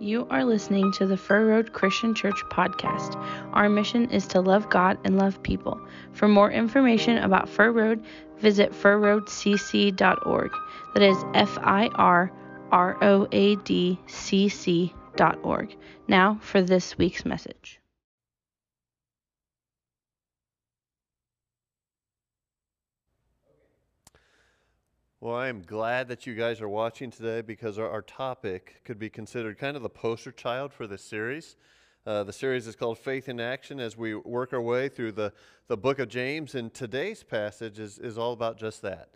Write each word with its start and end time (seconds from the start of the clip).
You 0.00 0.28
are 0.30 0.44
listening 0.44 0.92
to 0.92 1.06
the 1.06 1.16
Fir 1.16 1.44
Road 1.44 1.72
Christian 1.72 2.14
Church 2.14 2.40
podcast. 2.50 3.16
Our 3.52 3.68
mission 3.68 4.08
is 4.10 4.28
to 4.28 4.40
love 4.40 4.70
God 4.70 4.96
and 5.02 5.18
love 5.18 5.42
people. 5.42 5.80
For 6.12 6.28
more 6.28 6.52
information 6.52 7.18
about 7.18 7.48
Fir 7.48 7.72
Road, 7.72 8.04
visit 8.38 8.70
firroadcc.org. 8.70 10.50
That 10.94 11.02
is 11.02 11.16
F 11.34 11.58
I 11.62 11.88
R 11.96 12.30
R 12.70 12.96
O 13.02 13.26
A 13.32 13.56
D 13.56 13.98
C 14.06 14.48
C 14.48 14.94
dot 15.16 15.40
org. 15.42 15.74
Now 16.06 16.38
for 16.42 16.62
this 16.62 16.96
week's 16.96 17.24
message. 17.24 17.77
Well, 25.20 25.34
I 25.34 25.48
am 25.48 25.62
glad 25.62 26.06
that 26.10 26.28
you 26.28 26.36
guys 26.36 26.60
are 26.60 26.68
watching 26.68 27.10
today 27.10 27.40
because 27.40 27.76
our, 27.76 27.90
our 27.90 28.02
topic 28.02 28.82
could 28.84 29.00
be 29.00 29.10
considered 29.10 29.58
kind 29.58 29.76
of 29.76 29.82
the 29.82 29.88
poster 29.88 30.30
child 30.30 30.72
for 30.72 30.86
this 30.86 31.02
series. 31.02 31.56
Uh, 32.06 32.22
the 32.22 32.32
series 32.32 32.68
is 32.68 32.76
called 32.76 32.98
Faith 32.98 33.28
in 33.28 33.40
Action 33.40 33.80
as 33.80 33.96
we 33.96 34.14
work 34.14 34.52
our 34.52 34.62
way 34.62 34.88
through 34.88 35.10
the, 35.10 35.32
the 35.66 35.76
book 35.76 35.98
of 35.98 36.08
James, 36.08 36.54
and 36.54 36.72
today's 36.72 37.24
passage 37.24 37.80
is, 37.80 37.98
is 37.98 38.16
all 38.16 38.32
about 38.32 38.58
just 38.58 38.80
that. 38.82 39.08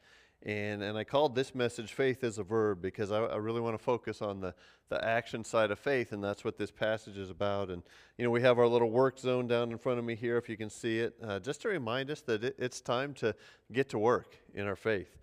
And, 0.42 0.82
and 0.82 0.98
I 0.98 1.04
called 1.04 1.36
this 1.36 1.54
message 1.54 1.92
Faith 1.92 2.24
as 2.24 2.36
a 2.38 2.42
Verb 2.42 2.82
because 2.82 3.12
I, 3.12 3.18
I 3.18 3.36
really 3.36 3.60
want 3.60 3.78
to 3.78 3.84
focus 3.84 4.20
on 4.20 4.40
the, 4.40 4.56
the 4.88 5.02
action 5.04 5.44
side 5.44 5.70
of 5.70 5.78
faith, 5.78 6.10
and 6.10 6.22
that's 6.22 6.42
what 6.42 6.58
this 6.58 6.72
passage 6.72 7.16
is 7.16 7.30
about. 7.30 7.70
And, 7.70 7.80
you 8.18 8.24
know, 8.24 8.30
we 8.32 8.42
have 8.42 8.58
our 8.58 8.66
little 8.66 8.90
work 8.90 9.20
zone 9.20 9.46
down 9.46 9.70
in 9.70 9.78
front 9.78 10.00
of 10.00 10.04
me 10.04 10.16
here, 10.16 10.36
if 10.36 10.48
you 10.48 10.56
can 10.56 10.68
see 10.68 10.98
it, 10.98 11.14
uh, 11.22 11.38
just 11.38 11.62
to 11.62 11.68
remind 11.68 12.10
us 12.10 12.22
that 12.22 12.42
it, 12.42 12.56
it's 12.58 12.80
time 12.80 13.14
to 13.14 13.36
get 13.70 13.88
to 13.90 14.00
work 14.00 14.36
in 14.52 14.66
our 14.66 14.74
faith. 14.74 15.16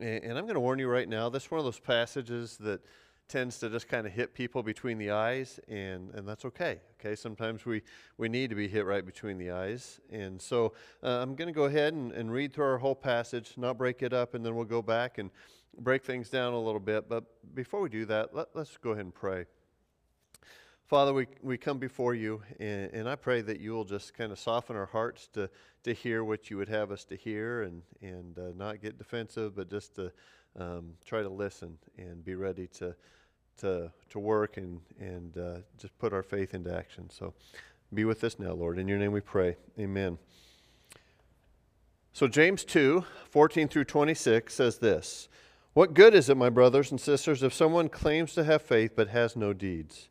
And, 0.00 0.36
I'm 0.36 0.44
going 0.44 0.54
to 0.54 0.60
warn 0.60 0.78
you 0.78 0.88
right 0.88 1.08
now, 1.08 1.28
this 1.28 1.44
is 1.44 1.50
one 1.50 1.58
of 1.58 1.64
those 1.64 1.80
passages 1.80 2.58
that 2.58 2.80
tends 3.28 3.58
to 3.58 3.68
just 3.68 3.88
kind 3.88 4.06
of 4.06 4.12
hit 4.12 4.34
people 4.34 4.62
between 4.62 4.98
the 4.98 5.10
eyes, 5.10 5.58
and, 5.68 6.14
and 6.14 6.28
that's 6.28 6.44
okay. 6.44 6.80
Okay, 7.00 7.16
sometimes 7.16 7.64
we, 7.64 7.82
we 8.18 8.28
need 8.28 8.50
to 8.50 8.56
be 8.56 8.68
hit 8.68 8.84
right 8.84 9.04
between 9.04 9.38
the 9.38 9.50
eyes. 9.50 10.00
And 10.10 10.40
so 10.40 10.74
uh, 11.02 11.22
I'm 11.22 11.34
going 11.34 11.48
to 11.48 11.54
go 11.54 11.64
ahead 11.64 11.94
and, 11.94 12.12
and 12.12 12.30
read 12.30 12.52
through 12.52 12.66
our 12.66 12.78
whole 12.78 12.94
passage, 12.94 13.54
not 13.56 13.78
break 13.78 14.02
it 14.02 14.12
up, 14.12 14.34
and 14.34 14.44
then 14.44 14.54
we'll 14.54 14.64
go 14.64 14.82
back 14.82 15.18
and 15.18 15.30
break 15.78 16.04
things 16.04 16.30
down 16.30 16.52
a 16.52 16.60
little 16.60 16.80
bit. 16.80 17.08
But 17.08 17.24
before 17.54 17.80
we 17.80 17.88
do 17.88 18.04
that, 18.06 18.34
let, 18.34 18.48
let's 18.54 18.76
go 18.76 18.90
ahead 18.90 19.04
and 19.04 19.14
pray. 19.14 19.46
Father, 20.86 21.12
we, 21.12 21.26
we 21.42 21.58
come 21.58 21.78
before 21.78 22.14
you, 22.14 22.40
and, 22.60 22.92
and 22.92 23.08
I 23.08 23.16
pray 23.16 23.40
that 23.40 23.58
you 23.58 23.72
will 23.72 23.84
just 23.84 24.14
kind 24.14 24.30
of 24.30 24.38
soften 24.38 24.76
our 24.76 24.86
hearts 24.86 25.26
to, 25.32 25.50
to 25.82 25.92
hear 25.92 26.22
what 26.22 26.48
you 26.48 26.58
would 26.58 26.68
have 26.68 26.92
us 26.92 27.04
to 27.06 27.16
hear 27.16 27.62
and, 27.62 27.82
and 28.00 28.38
uh, 28.38 28.52
not 28.56 28.80
get 28.80 28.96
defensive, 28.96 29.56
but 29.56 29.68
just 29.68 29.96
to 29.96 30.12
um, 30.56 30.92
try 31.04 31.22
to 31.22 31.28
listen 31.28 31.76
and 31.98 32.24
be 32.24 32.36
ready 32.36 32.68
to, 32.68 32.94
to, 33.58 33.90
to 34.10 34.18
work 34.20 34.58
and, 34.58 34.80
and 35.00 35.36
uh, 35.36 35.56
just 35.76 35.98
put 35.98 36.12
our 36.12 36.22
faith 36.22 36.54
into 36.54 36.72
action. 36.72 37.10
So 37.10 37.34
be 37.92 38.04
with 38.04 38.22
us 38.22 38.38
now, 38.38 38.52
Lord. 38.52 38.78
In 38.78 38.86
your 38.86 38.98
name 38.98 39.10
we 39.10 39.20
pray. 39.20 39.56
Amen. 39.80 40.18
So, 42.12 42.28
James 42.28 42.64
2 42.64 43.04
14 43.28 43.66
through 43.66 43.84
26 43.84 44.54
says 44.54 44.78
this 44.78 45.28
What 45.74 45.94
good 45.94 46.14
is 46.14 46.30
it, 46.30 46.36
my 46.36 46.48
brothers 46.48 46.92
and 46.92 47.00
sisters, 47.00 47.42
if 47.42 47.52
someone 47.52 47.88
claims 47.88 48.34
to 48.34 48.44
have 48.44 48.62
faith 48.62 48.92
but 48.94 49.08
has 49.08 49.34
no 49.34 49.52
deeds? 49.52 50.10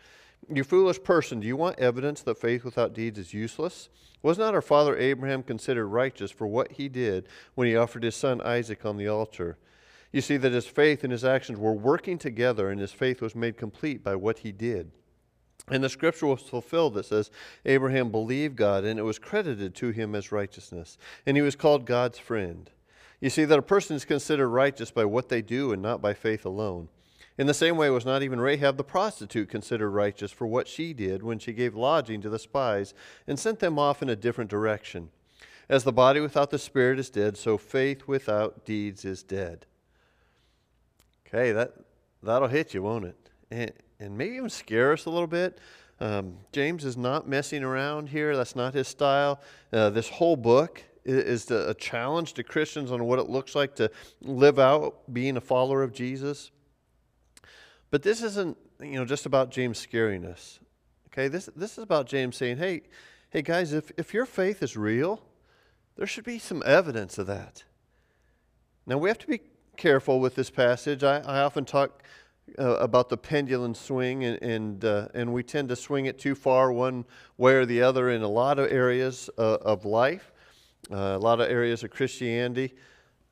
You 0.53 0.65
foolish 0.65 1.01
person, 1.01 1.39
do 1.39 1.47
you 1.47 1.55
want 1.55 1.79
evidence 1.79 2.21
that 2.23 2.37
faith 2.37 2.65
without 2.65 2.93
deeds 2.93 3.17
is 3.17 3.33
useless? 3.33 3.87
Was 4.21 4.37
not 4.37 4.53
our 4.53 4.61
father 4.61 4.97
Abraham 4.97 5.43
considered 5.43 5.87
righteous 5.87 6.29
for 6.29 6.45
what 6.45 6.73
he 6.73 6.89
did 6.89 7.27
when 7.55 7.67
he 7.67 7.75
offered 7.75 8.03
his 8.03 8.15
son 8.15 8.41
Isaac 8.41 8.85
on 8.85 8.97
the 8.97 9.07
altar? 9.07 9.57
You 10.11 10.19
see 10.19 10.35
that 10.37 10.51
his 10.51 10.67
faith 10.67 11.03
and 11.03 11.11
his 11.11 11.23
actions 11.23 11.57
were 11.57 11.73
working 11.73 12.17
together, 12.17 12.69
and 12.69 12.81
his 12.81 12.91
faith 12.91 13.21
was 13.21 13.33
made 13.33 13.55
complete 13.55 14.03
by 14.03 14.15
what 14.15 14.39
he 14.39 14.51
did. 14.51 14.91
And 15.69 15.83
the 15.83 15.89
scripture 15.89 16.27
was 16.27 16.41
fulfilled 16.41 16.95
that 16.95 17.05
says, 17.05 17.31
Abraham 17.65 18.11
believed 18.11 18.57
God, 18.57 18.83
and 18.83 18.99
it 18.99 19.03
was 19.03 19.19
credited 19.19 19.73
to 19.75 19.91
him 19.91 20.13
as 20.15 20.33
righteousness, 20.33 20.97
and 21.25 21.37
he 21.37 21.41
was 21.41 21.55
called 21.55 21.85
God's 21.85 22.19
friend. 22.19 22.69
You 23.21 23.29
see 23.29 23.45
that 23.45 23.59
a 23.59 23.61
person 23.63 23.95
is 23.95 24.03
considered 24.03 24.49
righteous 24.49 24.91
by 24.91 25.05
what 25.05 25.29
they 25.29 25.41
do 25.41 25.71
and 25.71 25.81
not 25.81 26.01
by 26.01 26.13
faith 26.13 26.43
alone. 26.43 26.89
In 27.37 27.47
the 27.47 27.53
same 27.53 27.77
way, 27.77 27.89
was 27.89 28.05
not 28.05 28.23
even 28.23 28.39
Rahab 28.41 28.77
the 28.77 28.83
prostitute 28.83 29.49
considered 29.49 29.89
righteous 29.89 30.31
for 30.31 30.45
what 30.45 30.67
she 30.67 30.93
did 30.93 31.23
when 31.23 31.39
she 31.39 31.53
gave 31.53 31.75
lodging 31.75 32.21
to 32.21 32.29
the 32.29 32.39
spies 32.39 32.93
and 33.25 33.39
sent 33.39 33.59
them 33.59 33.79
off 33.79 34.01
in 34.01 34.09
a 34.09 34.15
different 34.15 34.49
direction? 34.49 35.09
As 35.69 35.83
the 35.85 35.93
body 35.93 36.19
without 36.19 36.51
the 36.51 36.59
spirit 36.59 36.99
is 36.99 37.09
dead, 37.09 37.37
so 37.37 37.57
faith 37.57 38.05
without 38.05 38.65
deeds 38.65 39.05
is 39.05 39.23
dead. 39.23 39.65
Okay, 41.25 41.53
that, 41.53 41.73
that'll 42.21 42.49
hit 42.49 42.73
you, 42.73 42.83
won't 42.83 43.05
it? 43.05 43.15
And, 43.49 43.71
and 43.99 44.17
maybe 44.17 44.35
even 44.35 44.49
scare 44.49 44.91
us 44.91 45.05
a 45.05 45.09
little 45.09 45.27
bit. 45.27 45.59
Um, 46.01 46.37
James 46.51 46.83
is 46.83 46.97
not 46.97 47.29
messing 47.29 47.63
around 47.63 48.09
here. 48.09 48.35
That's 48.35 48.55
not 48.55 48.73
his 48.73 48.89
style. 48.89 49.39
Uh, 49.71 49.89
this 49.91 50.09
whole 50.09 50.35
book 50.35 50.83
is 51.05 51.49
a 51.49 51.73
challenge 51.75 52.33
to 52.33 52.43
Christians 52.43 52.91
on 52.91 53.05
what 53.05 53.17
it 53.17 53.29
looks 53.29 53.55
like 53.55 53.75
to 53.75 53.89
live 54.21 54.59
out 54.59 55.13
being 55.13 55.37
a 55.37 55.41
follower 55.41 55.83
of 55.83 55.93
Jesus. 55.93 56.51
But 57.91 58.03
this 58.03 58.23
isn't, 58.23 58.57
you 58.79 58.93
know, 58.93 59.05
just 59.05 59.25
about 59.25 59.51
James 59.51 59.77
scaring 59.77 60.25
us. 60.25 60.59
Okay, 61.07 61.27
this, 61.27 61.49
this 61.55 61.73
is 61.73 61.83
about 61.83 62.07
James 62.07 62.37
saying, 62.37 62.57
hey, 62.57 62.83
hey 63.29 63.41
guys, 63.41 63.73
if, 63.73 63.91
if 63.97 64.13
your 64.13 64.25
faith 64.25 64.63
is 64.63 64.77
real, 64.77 65.21
there 65.97 66.07
should 66.07 66.23
be 66.23 66.39
some 66.39 66.63
evidence 66.65 67.17
of 67.17 67.27
that. 67.27 67.65
Now, 68.87 68.97
we 68.97 69.09
have 69.09 69.19
to 69.19 69.27
be 69.27 69.41
careful 69.75 70.21
with 70.21 70.35
this 70.35 70.49
passage. 70.49 71.03
I, 71.03 71.19
I 71.19 71.41
often 71.41 71.65
talk 71.65 72.03
uh, 72.57 72.77
about 72.77 73.09
the 73.09 73.17
pendulum 73.17 73.75
swing, 73.75 74.23
and, 74.23 74.41
and, 74.41 74.85
uh, 74.85 75.09
and 75.13 75.33
we 75.33 75.43
tend 75.43 75.67
to 75.69 75.75
swing 75.75 76.05
it 76.05 76.17
too 76.17 76.33
far 76.33 76.71
one 76.71 77.03
way 77.37 77.55
or 77.55 77.65
the 77.65 77.81
other 77.81 78.09
in 78.09 78.21
a 78.21 78.27
lot 78.27 78.57
of 78.57 78.71
areas 78.71 79.29
uh, 79.37 79.57
of 79.61 79.83
life, 79.83 80.31
uh, 80.91 80.95
a 80.95 81.17
lot 81.17 81.41
of 81.41 81.49
areas 81.49 81.83
of 81.83 81.91
Christianity, 81.91 82.73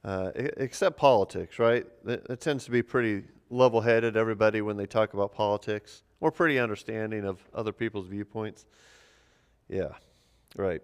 uh, 0.04 0.32
except 0.36 0.98
politics, 0.98 1.60
right? 1.60 1.86
It, 2.06 2.26
it 2.30 2.42
tends 2.42 2.66
to 2.66 2.72
be 2.72 2.82
pretty 2.82 3.24
level 3.50 3.82
headed, 3.82 4.16
everybody, 4.16 4.62
when 4.62 4.78
they 4.78 4.86
talk 4.86 5.14
about 5.14 5.34
politics. 5.34 6.04
We're 6.20 6.32
pretty 6.32 6.60
understanding 6.60 7.26
of 7.26 7.40
other 7.54 7.72
people's 7.72 8.08
viewpoints. 8.08 8.66
Yeah, 9.68 9.94
right. 10.56 10.82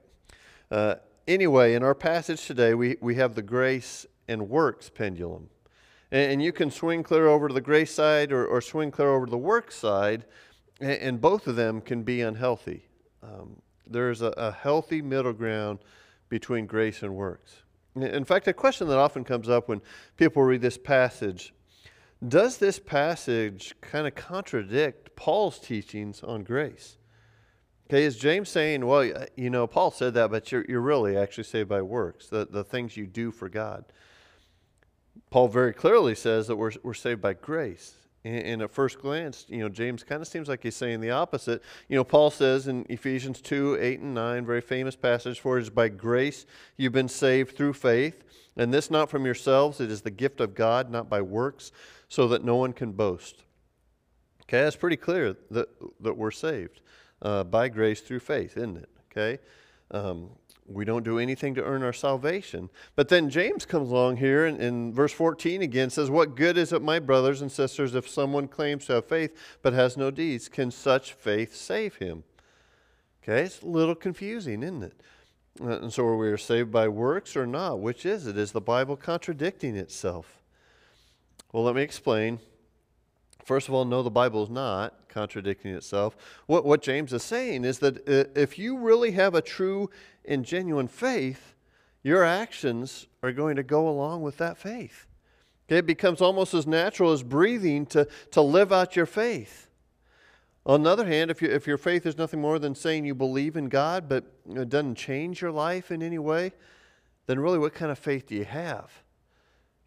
Uh, 0.71 0.95
anyway, 1.27 1.73
in 1.73 1.83
our 1.83 1.95
passage 1.95 2.45
today, 2.45 2.73
we, 2.73 2.97
we 3.01 3.15
have 3.15 3.35
the 3.35 3.41
grace 3.41 4.05
and 4.27 4.49
works 4.49 4.89
pendulum. 4.89 5.49
And, 6.11 6.33
and 6.33 6.43
you 6.43 6.51
can 6.51 6.71
swing 6.71 7.03
clear 7.03 7.27
over 7.27 7.47
to 7.47 7.53
the 7.53 7.61
grace 7.61 7.93
side 7.93 8.31
or, 8.31 8.45
or 8.45 8.61
swing 8.61 8.91
clear 8.91 9.09
over 9.09 9.25
to 9.25 9.31
the 9.31 9.37
work 9.37 9.71
side, 9.71 10.25
and, 10.79 10.91
and 10.91 11.21
both 11.21 11.47
of 11.47 11.55
them 11.55 11.81
can 11.81 12.03
be 12.03 12.21
unhealthy. 12.21 12.87
Um, 13.21 13.57
there's 13.87 14.21
a, 14.21 14.33
a 14.37 14.51
healthy 14.51 15.01
middle 15.01 15.33
ground 15.33 15.79
between 16.29 16.65
grace 16.65 17.03
and 17.03 17.13
works. 17.13 17.61
In 17.95 18.25
fact, 18.25 18.47
a 18.47 18.53
question 18.53 18.87
that 18.89 18.97
often 18.97 19.23
comes 19.23 19.47
up 19.47 19.69
when 19.69 19.81
people 20.17 20.43
read 20.43 20.61
this 20.61 20.77
passage 20.77 21.53
does 22.27 22.57
this 22.57 22.79
passage 22.79 23.75
kind 23.81 24.07
of 24.07 24.15
contradict 24.15 25.15
Paul's 25.15 25.59
teachings 25.59 26.23
on 26.23 26.43
grace? 26.43 26.97
Okay, 27.87 28.03
is 28.03 28.17
James 28.17 28.49
saying, 28.49 28.85
well, 28.85 29.11
you 29.35 29.49
know, 29.49 29.67
Paul 29.67 29.91
said 29.91 30.16
that, 30.16 30.31
but 30.31 30.51
you're, 30.51 30.66
you're 30.67 30.81
really 30.81 31.16
actually 31.16 31.43
saved 31.43 31.69
by 31.69 31.81
works, 31.83 32.27
the, 32.27 32.47
the 32.49 32.63
things 32.63 32.97
you 32.97 33.05
do 33.05 33.31
for 33.31 33.47
God? 33.47 33.85
Paul 35.29 35.47
very 35.47 35.73
clearly 35.73 36.16
says 36.16 36.47
that 36.47 36.55
we're, 36.55 36.72
we're 36.81 36.93
saved 36.95 37.22
by 37.22 37.33
grace. 37.33 37.93
And, 38.23 38.43
and 38.43 38.61
at 38.63 38.71
first 38.71 38.99
glance, 38.99 39.45
you 39.47 39.59
know, 39.59 39.69
James 39.69 40.03
kind 40.03 40.21
of 40.21 40.28
seems 40.28 40.47
like 40.47 40.63
he's 40.63 40.75
saying 40.75 41.01
the 41.01 41.11
opposite. 41.11 41.61
You 41.87 41.95
know, 41.95 42.03
Paul 42.03 42.31
says 42.31 42.67
in 42.67 42.85
Ephesians 42.89 43.39
2 43.41 43.78
8 43.79 43.99
and 43.99 44.16
9, 44.16 44.45
very 44.45 44.61
famous 44.61 44.95
passage, 44.95 45.39
for 45.39 45.59
it 45.59 45.61
is 45.61 45.69
by 45.69 45.89
grace 45.89 46.47
you've 46.78 46.93
been 46.93 47.09
saved 47.09 47.55
through 47.55 47.73
faith. 47.73 48.23
And 48.57 48.73
this 48.73 48.89
not 48.89 49.09
from 49.09 49.25
yourselves, 49.25 49.79
it 49.79 49.91
is 49.91 50.01
the 50.01 50.11
gift 50.11 50.39
of 50.39 50.55
God, 50.55 50.89
not 50.89 51.09
by 51.09 51.21
works, 51.21 51.71
so 52.07 52.28
that 52.28 52.43
no 52.43 52.55
one 52.55 52.73
can 52.73 52.91
boast. 52.91 53.43
Okay, 54.43 54.61
that's 54.63 54.75
pretty 54.75 54.97
clear 54.97 55.35
that, 55.52 55.69
that 55.99 56.17
we're 56.17 56.31
saved 56.31 56.81
uh, 57.22 57.43
by 57.43 57.67
grace 57.67 58.02
through 58.02 58.19
faith, 58.19 58.57
isn't 58.57 58.78
it? 58.78 58.90
Okay? 59.11 59.40
Um, 59.91 60.29
we 60.67 60.84
don't 60.84 61.03
do 61.03 61.19
anything 61.19 61.53
to 61.55 61.63
earn 61.63 61.84
our 61.84 61.93
salvation. 61.93 62.69
But 62.96 63.09
then 63.09 63.29
James 63.29 63.66
comes 63.66 63.91
along 63.91 64.17
here 64.17 64.46
and 64.46 64.59
in 64.59 64.93
verse 64.93 65.13
14 65.13 65.61
again 65.61 65.90
says, 65.90 66.09
What 66.09 66.35
good 66.35 66.57
is 66.57 66.73
it, 66.73 66.81
my 66.81 66.99
brothers 66.99 67.41
and 67.41 67.52
sisters, 67.52 67.93
if 67.93 68.09
someone 68.09 68.47
claims 68.47 68.85
to 68.85 68.93
have 68.93 69.05
faith 69.05 69.35
but 69.61 69.73
has 69.73 69.96
no 69.96 70.09
deeds? 70.09 70.49
Can 70.49 70.72
such 70.72 71.13
faith 71.13 71.55
save 71.55 71.96
him? 71.97 72.23
Okay, 73.22 73.41
it's 73.41 73.61
a 73.61 73.67
little 73.67 73.96
confusing, 73.96 74.63
isn't 74.63 74.84
it? 74.84 75.02
Uh, 75.61 75.79
and 75.79 75.93
so 75.93 76.05
are 76.05 76.17
we 76.17 76.35
saved 76.37 76.72
by 76.72 76.87
works 76.87 77.35
or 77.35 77.47
not? 77.47 77.79
Which 77.79 78.05
is 78.05 78.28
it? 78.28 78.37
Is 78.37 78.52
the 78.52 78.61
Bible 78.61 78.96
contradicting 78.96 79.75
itself? 79.75 80.41
Well, 81.55 81.63
let 81.63 81.75
me 81.75 81.84
explain. 81.84 82.41
First 83.46 83.69
of 83.69 83.73
all, 83.73 83.85
no, 83.85 84.03
the 84.03 84.11
Bible 84.11 84.43
is 84.43 84.49
not 84.49 85.07
contradicting 85.07 85.73
itself. 85.73 86.17
What, 86.47 86.66
what 86.66 86.81
James 86.81 87.13
is 87.13 87.23
saying 87.23 87.63
is 87.63 87.79
that 87.79 87.99
uh, 88.09 88.29
if 88.37 88.59
you 88.59 88.78
really 88.78 89.11
have 89.11 89.35
a 89.35 89.41
true 89.41 89.90
and 90.25 90.43
genuine 90.43 90.90
faith, 90.90 91.53
your 92.03 92.25
actions 92.25 93.07
are 93.23 93.31
going 93.31 93.55
to 93.55 93.63
go 93.63 93.87
along 93.87 94.22
with 94.22 94.35
that 94.35 94.57
faith. 94.57 95.07
Okay, 95.69 95.78
it 95.78 95.85
becomes 95.85 96.19
almost 96.19 96.53
as 96.53 96.67
natural 96.67 97.13
as 97.13 97.23
breathing 97.23 97.85
to, 97.85 98.05
to 98.31 98.41
live 98.41 98.73
out 98.73 98.97
your 98.97 99.05
faith. 99.05 99.69
On 100.66 100.84
the 100.84 100.90
other 100.90 101.05
hand, 101.05 101.31
if, 101.31 101.41
you, 101.41 101.49
if 101.49 101.66
your 101.66 101.78
faith 101.78 102.05
is 102.05 102.17
nothing 102.17 102.41
more 102.41 102.59
than 102.59 102.75
saying 102.75 103.05
you 103.05 103.16
believe 103.16 103.55
in 103.55 103.69
God, 103.69 104.09
but 104.09 104.25
it 104.49 104.67
doesn't 104.67 104.96
change 104.96 105.41
your 105.41 105.53
life 105.53 105.90
in 105.90 106.03
any 106.03 106.19
way, 106.19 106.52
then 107.28 107.40
really 107.40 107.59
what 107.59 107.73
kind 107.73 107.93
of 107.93 107.97
faith 107.97 108.28
do 108.28 108.35
you 108.35 108.43
have? 108.43 109.04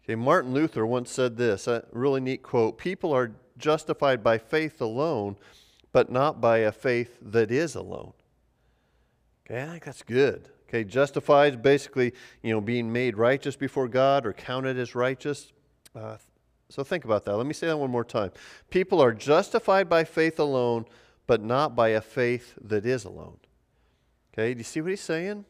Okay, 0.09 0.15
Martin 0.15 0.55
Luther 0.55 0.87
once 0.87 1.11
said 1.11 1.37
this, 1.37 1.67
a 1.67 1.85
really 1.91 2.19
neat 2.19 2.41
quote 2.41 2.79
People 2.79 3.13
are 3.13 3.31
justified 3.59 4.23
by 4.23 4.39
faith 4.39 4.81
alone, 4.81 5.35
but 5.91 6.11
not 6.11 6.41
by 6.41 6.59
a 6.59 6.71
faith 6.71 7.19
that 7.21 7.51
is 7.51 7.75
alone. 7.75 8.13
Okay, 9.45 9.61
I 9.61 9.67
think 9.67 9.85
that's 9.85 10.01
good. 10.01 10.49
Okay, 10.67 10.83
justified 10.83 11.53
is 11.53 11.57
basically, 11.57 12.13
you 12.41 12.51
know, 12.51 12.59
being 12.59 12.91
made 12.91 13.17
righteous 13.17 13.55
before 13.55 13.87
God 13.87 14.25
or 14.25 14.33
counted 14.33 14.79
as 14.79 14.95
righteous. 14.95 15.53
Uh, 15.95 16.17
so 16.69 16.83
think 16.83 17.05
about 17.05 17.23
that. 17.25 17.37
Let 17.37 17.45
me 17.45 17.53
say 17.53 17.67
that 17.67 17.77
one 17.77 17.91
more 17.91 18.03
time. 18.03 18.31
People 18.71 18.99
are 19.03 19.13
justified 19.13 19.87
by 19.87 20.05
faith 20.05 20.39
alone, 20.39 20.85
but 21.27 21.43
not 21.43 21.75
by 21.75 21.89
a 21.89 22.01
faith 22.01 22.55
that 22.63 22.83
is 22.83 23.05
alone. 23.05 23.37
Okay, 24.33 24.55
do 24.55 24.57
you 24.57 24.63
see 24.63 24.81
what 24.81 24.89
he's 24.89 25.01
saying? 25.01 25.45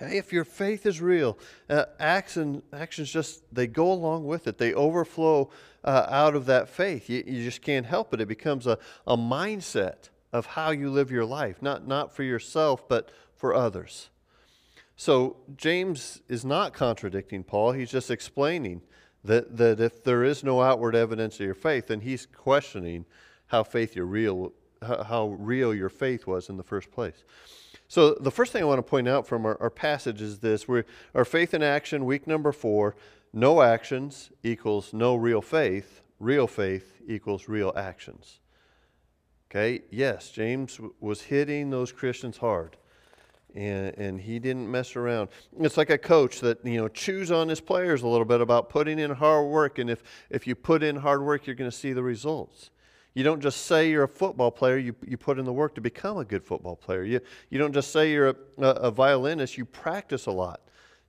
Okay, 0.00 0.16
if 0.16 0.32
your 0.32 0.44
faith 0.44 0.86
is 0.86 1.00
real, 1.00 1.36
uh, 1.68 1.86
action, 1.98 2.62
actions 2.72 3.10
just, 3.10 3.42
they 3.52 3.66
go 3.66 3.90
along 3.90 4.26
with 4.26 4.46
it. 4.46 4.56
They 4.56 4.72
overflow 4.72 5.50
uh, 5.82 6.06
out 6.08 6.36
of 6.36 6.46
that 6.46 6.68
faith. 6.68 7.10
You, 7.10 7.24
you 7.26 7.42
just 7.42 7.62
can't 7.62 7.84
help 7.84 8.14
it. 8.14 8.20
It 8.20 8.28
becomes 8.28 8.68
a, 8.68 8.78
a 9.08 9.16
mindset 9.16 10.10
of 10.32 10.46
how 10.46 10.70
you 10.70 10.90
live 10.90 11.10
your 11.10 11.24
life, 11.24 11.60
not, 11.62 11.86
not 11.86 12.14
for 12.14 12.22
yourself, 12.22 12.88
but 12.88 13.10
for 13.34 13.54
others. 13.54 14.10
So 14.94 15.36
James 15.56 16.22
is 16.28 16.44
not 16.44 16.74
contradicting 16.74 17.42
Paul. 17.42 17.72
He's 17.72 17.90
just 17.90 18.10
explaining 18.10 18.82
that, 19.24 19.56
that 19.56 19.80
if 19.80 20.04
there 20.04 20.22
is 20.22 20.44
no 20.44 20.62
outward 20.62 20.94
evidence 20.94 21.40
of 21.40 21.46
your 21.46 21.54
faith, 21.54 21.88
then 21.88 22.00
he's 22.00 22.24
questioning 22.26 23.04
how 23.46 23.64
faith 23.64 23.96
your 23.96 24.06
real, 24.06 24.52
how 24.80 25.36
real 25.38 25.74
your 25.74 25.88
faith 25.88 26.26
was 26.26 26.48
in 26.48 26.56
the 26.56 26.62
first 26.62 26.92
place. 26.92 27.24
So 27.88 28.14
the 28.14 28.30
first 28.30 28.52
thing 28.52 28.62
I 28.62 28.66
want 28.66 28.78
to 28.78 28.82
point 28.82 29.08
out 29.08 29.26
from 29.26 29.46
our, 29.46 29.60
our 29.60 29.70
passage 29.70 30.20
is 30.20 30.38
this: 30.40 30.68
we 30.68 30.82
our 31.14 31.24
faith 31.24 31.54
in 31.54 31.62
action, 31.62 32.04
week 32.04 32.26
number 32.26 32.52
four. 32.52 32.94
No 33.32 33.60
actions 33.60 34.30
equals 34.42 34.92
no 34.92 35.14
real 35.16 35.42
faith. 35.42 36.02
Real 36.20 36.46
faith 36.46 37.00
equals 37.06 37.48
real 37.48 37.72
actions. 37.76 38.40
Okay. 39.50 39.82
Yes, 39.90 40.30
James 40.30 40.78
was 41.00 41.22
hitting 41.22 41.70
those 41.70 41.90
Christians 41.90 42.36
hard, 42.36 42.76
and 43.54 43.96
and 43.96 44.20
he 44.20 44.38
didn't 44.38 44.70
mess 44.70 44.94
around. 44.94 45.30
It's 45.58 45.78
like 45.78 45.88
a 45.88 45.98
coach 45.98 46.40
that 46.40 46.64
you 46.66 46.76
know 46.76 46.88
chews 46.88 47.30
on 47.30 47.48
his 47.48 47.60
players 47.60 48.02
a 48.02 48.08
little 48.08 48.26
bit 48.26 48.42
about 48.42 48.68
putting 48.68 48.98
in 48.98 49.12
hard 49.12 49.48
work, 49.48 49.78
and 49.78 49.88
if 49.88 50.02
if 50.28 50.46
you 50.46 50.54
put 50.54 50.82
in 50.82 50.96
hard 50.96 51.22
work, 51.22 51.46
you're 51.46 51.56
going 51.56 51.70
to 51.70 51.76
see 51.76 51.94
the 51.94 52.02
results. 52.02 52.70
You 53.18 53.24
don't 53.24 53.40
just 53.40 53.66
say 53.66 53.90
you're 53.90 54.04
a 54.04 54.08
football 54.08 54.52
player, 54.52 54.78
you, 54.78 54.94
you 55.04 55.16
put 55.16 55.40
in 55.40 55.44
the 55.44 55.52
work 55.52 55.74
to 55.74 55.80
become 55.80 56.18
a 56.18 56.24
good 56.24 56.44
football 56.44 56.76
player. 56.76 57.02
You, 57.02 57.20
you 57.50 57.58
don't 57.58 57.72
just 57.72 57.90
say 57.90 58.12
you're 58.12 58.28
a, 58.28 58.36
a, 58.58 58.92
violinist, 58.92 59.58
you 59.58 59.64
practice 59.64 60.26
a 60.26 60.30
lot 60.30 60.60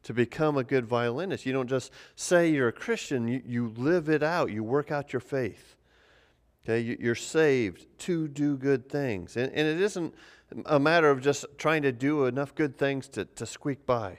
to 0.02 0.14
become 0.16 0.58
a 0.58 0.64
good 0.64 0.88
violinist. 0.88 1.46
You 1.46 1.54
don't 1.54 1.70
just 1.70 1.92
say 2.16 2.50
you're 2.50 2.70
a 2.70 2.74
Christian, 2.74 3.28
you, 3.28 3.44
you 3.46 3.74
live 3.78 4.10
it 4.10 4.24
out, 4.24 4.50
you 4.50 4.64
work 4.64 4.90
out 4.90 5.14
your 5.14 5.20
faith. 5.20 5.76
Okay, 6.64 6.80
you, 7.00 7.12
are 7.12 7.14
saved 7.14 7.86
to 8.00 8.28
do 8.28 8.58
good 8.58 8.90
things. 8.90 9.38
And, 9.38 9.54
and 9.54 9.68
it 9.68 9.80
isn't 9.80 10.16
a 10.66 10.80
matter 10.80 11.12
of 11.12 11.22
just 11.22 11.46
trying 11.60 11.84
to 11.84 11.92
do 11.92 12.26
enough 12.26 12.56
good 12.56 12.76
things 12.76 13.08
to, 13.10 13.26
to 13.26 13.46
squeak 13.46 13.86
by. 13.86 14.18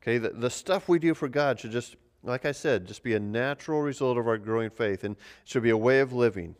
Okay, 0.00 0.18
the, 0.18 0.28
the 0.28 0.48
stuff 0.48 0.88
we 0.88 1.00
do 1.00 1.14
for 1.14 1.26
God 1.26 1.58
should 1.58 1.72
just, 1.72 1.96
like 2.22 2.44
I 2.44 2.52
said, 2.52 2.86
just 2.86 3.02
be 3.02 3.14
a 3.14 3.20
natural 3.20 3.82
result 3.82 4.16
of 4.16 4.28
our 4.28 4.38
growing 4.38 4.70
faith 4.70 5.02
and 5.02 5.16
should 5.44 5.64
be 5.64 5.70
a 5.70 5.76
way 5.76 5.98
of 5.98 6.12
living. 6.12 6.54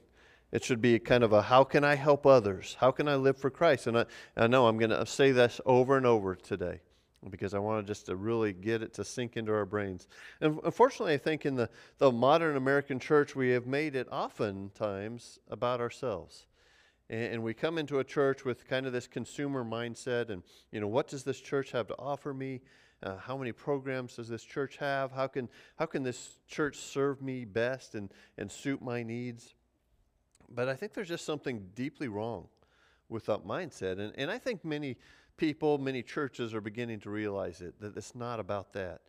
It 0.53 0.65
should 0.65 0.81
be 0.81 0.99
kind 0.99 1.23
of 1.23 1.33
a 1.33 1.43
how 1.43 1.65
can 1.65 1.85
I 1.85 1.95
help 1.95 2.27
others? 2.27 2.77
How 2.81 2.91
can 2.91 3.07
I 3.09 3.15
live 3.15 3.37
for 3.37 3.51
Christ? 3.51 3.87
And 3.87 3.99
I, 3.99 4.07
I 4.37 4.47
know 4.47 4.67
I'm 4.67 4.79
going 4.79 4.91
to 4.91 5.07
say 5.07 5.31
this 5.31 5.61
over 5.65 5.97
and 5.97 6.07
over 6.07 6.35
today 6.35 6.81
because 7.29 7.53
I 7.53 7.59
want 7.59 7.87
just 7.87 8.07
to 8.07 8.17
really 8.17 8.53
get 8.53 8.83
it 8.83 8.95
to 8.95 9.05
sink 9.05 9.37
into 9.37 9.53
our 9.53 9.67
brains. 9.67 10.09
And 10.41 10.59
unfortunately, 10.65 11.15
I 11.15 11.19
think 11.19 11.45
in 11.45 11.55
the, 11.55 11.69
the 11.99 12.11
modern 12.11 12.57
American 12.57 12.99
church, 12.99 13.37
we 13.37 13.51
have 13.51 13.67
made 13.67 13.95
it 13.95 14.09
oftentimes 14.11 15.39
about 15.49 15.81
ourselves. 15.81 16.47
And, 17.11 17.35
and 17.35 17.43
we 17.43 17.53
come 17.53 17.77
into 17.79 17.99
a 17.99 18.05
church 18.05 18.45
with 18.45 18.67
kind 18.67 18.87
of 18.87 18.93
this 18.93 19.07
consumer 19.07 19.65
mindset 19.65 20.31
and, 20.31 20.43
you 20.73 20.81
know, 20.81 20.89
what 20.89 21.09
does 21.09 21.23
this 21.23 21.41
church 21.41 21.73
have 21.73 21.87
to 21.89 21.99
offer 21.99 22.33
me? 22.33 22.63
Uh, 23.03 23.17
how 23.17 23.37
many 23.37 23.53
programs 23.53 24.17
does 24.17 24.29
this 24.29 24.43
church 24.43 24.77
have? 24.79 25.13
How 25.13 25.27
can, 25.27 25.49
how 25.79 25.87
can 25.87 26.03
this 26.03 26.39
church 26.49 26.77
serve 26.77 27.23
me 27.23 27.45
best 27.45 27.95
and, 27.95 28.11
and 28.37 28.51
suit 28.51 28.83
my 28.83 29.03
needs? 29.03 29.55
But 30.51 30.69
I 30.69 30.75
think 30.75 30.95
there's 30.95 31.09
just 31.09 31.25
something 31.25 31.69
deeply 31.75 32.09
wrong 32.09 32.49
with 33.09 33.27
that 33.27 33.45
mindset. 33.45 33.99
And, 33.99 34.13
and 34.17 34.31
I 34.31 34.39
think 34.39 34.65
many 34.65 34.97
people, 35.37 35.79
many 35.79 36.03
churches 36.03 36.55
are 36.55 36.61
beginning 36.61 37.01
to 37.01 37.11
realize 37.11 37.61
it, 37.61 37.81
that 37.81 37.97
it's 37.97 38.15
not 38.15 38.41
about 38.41 38.73
that. 38.73 39.01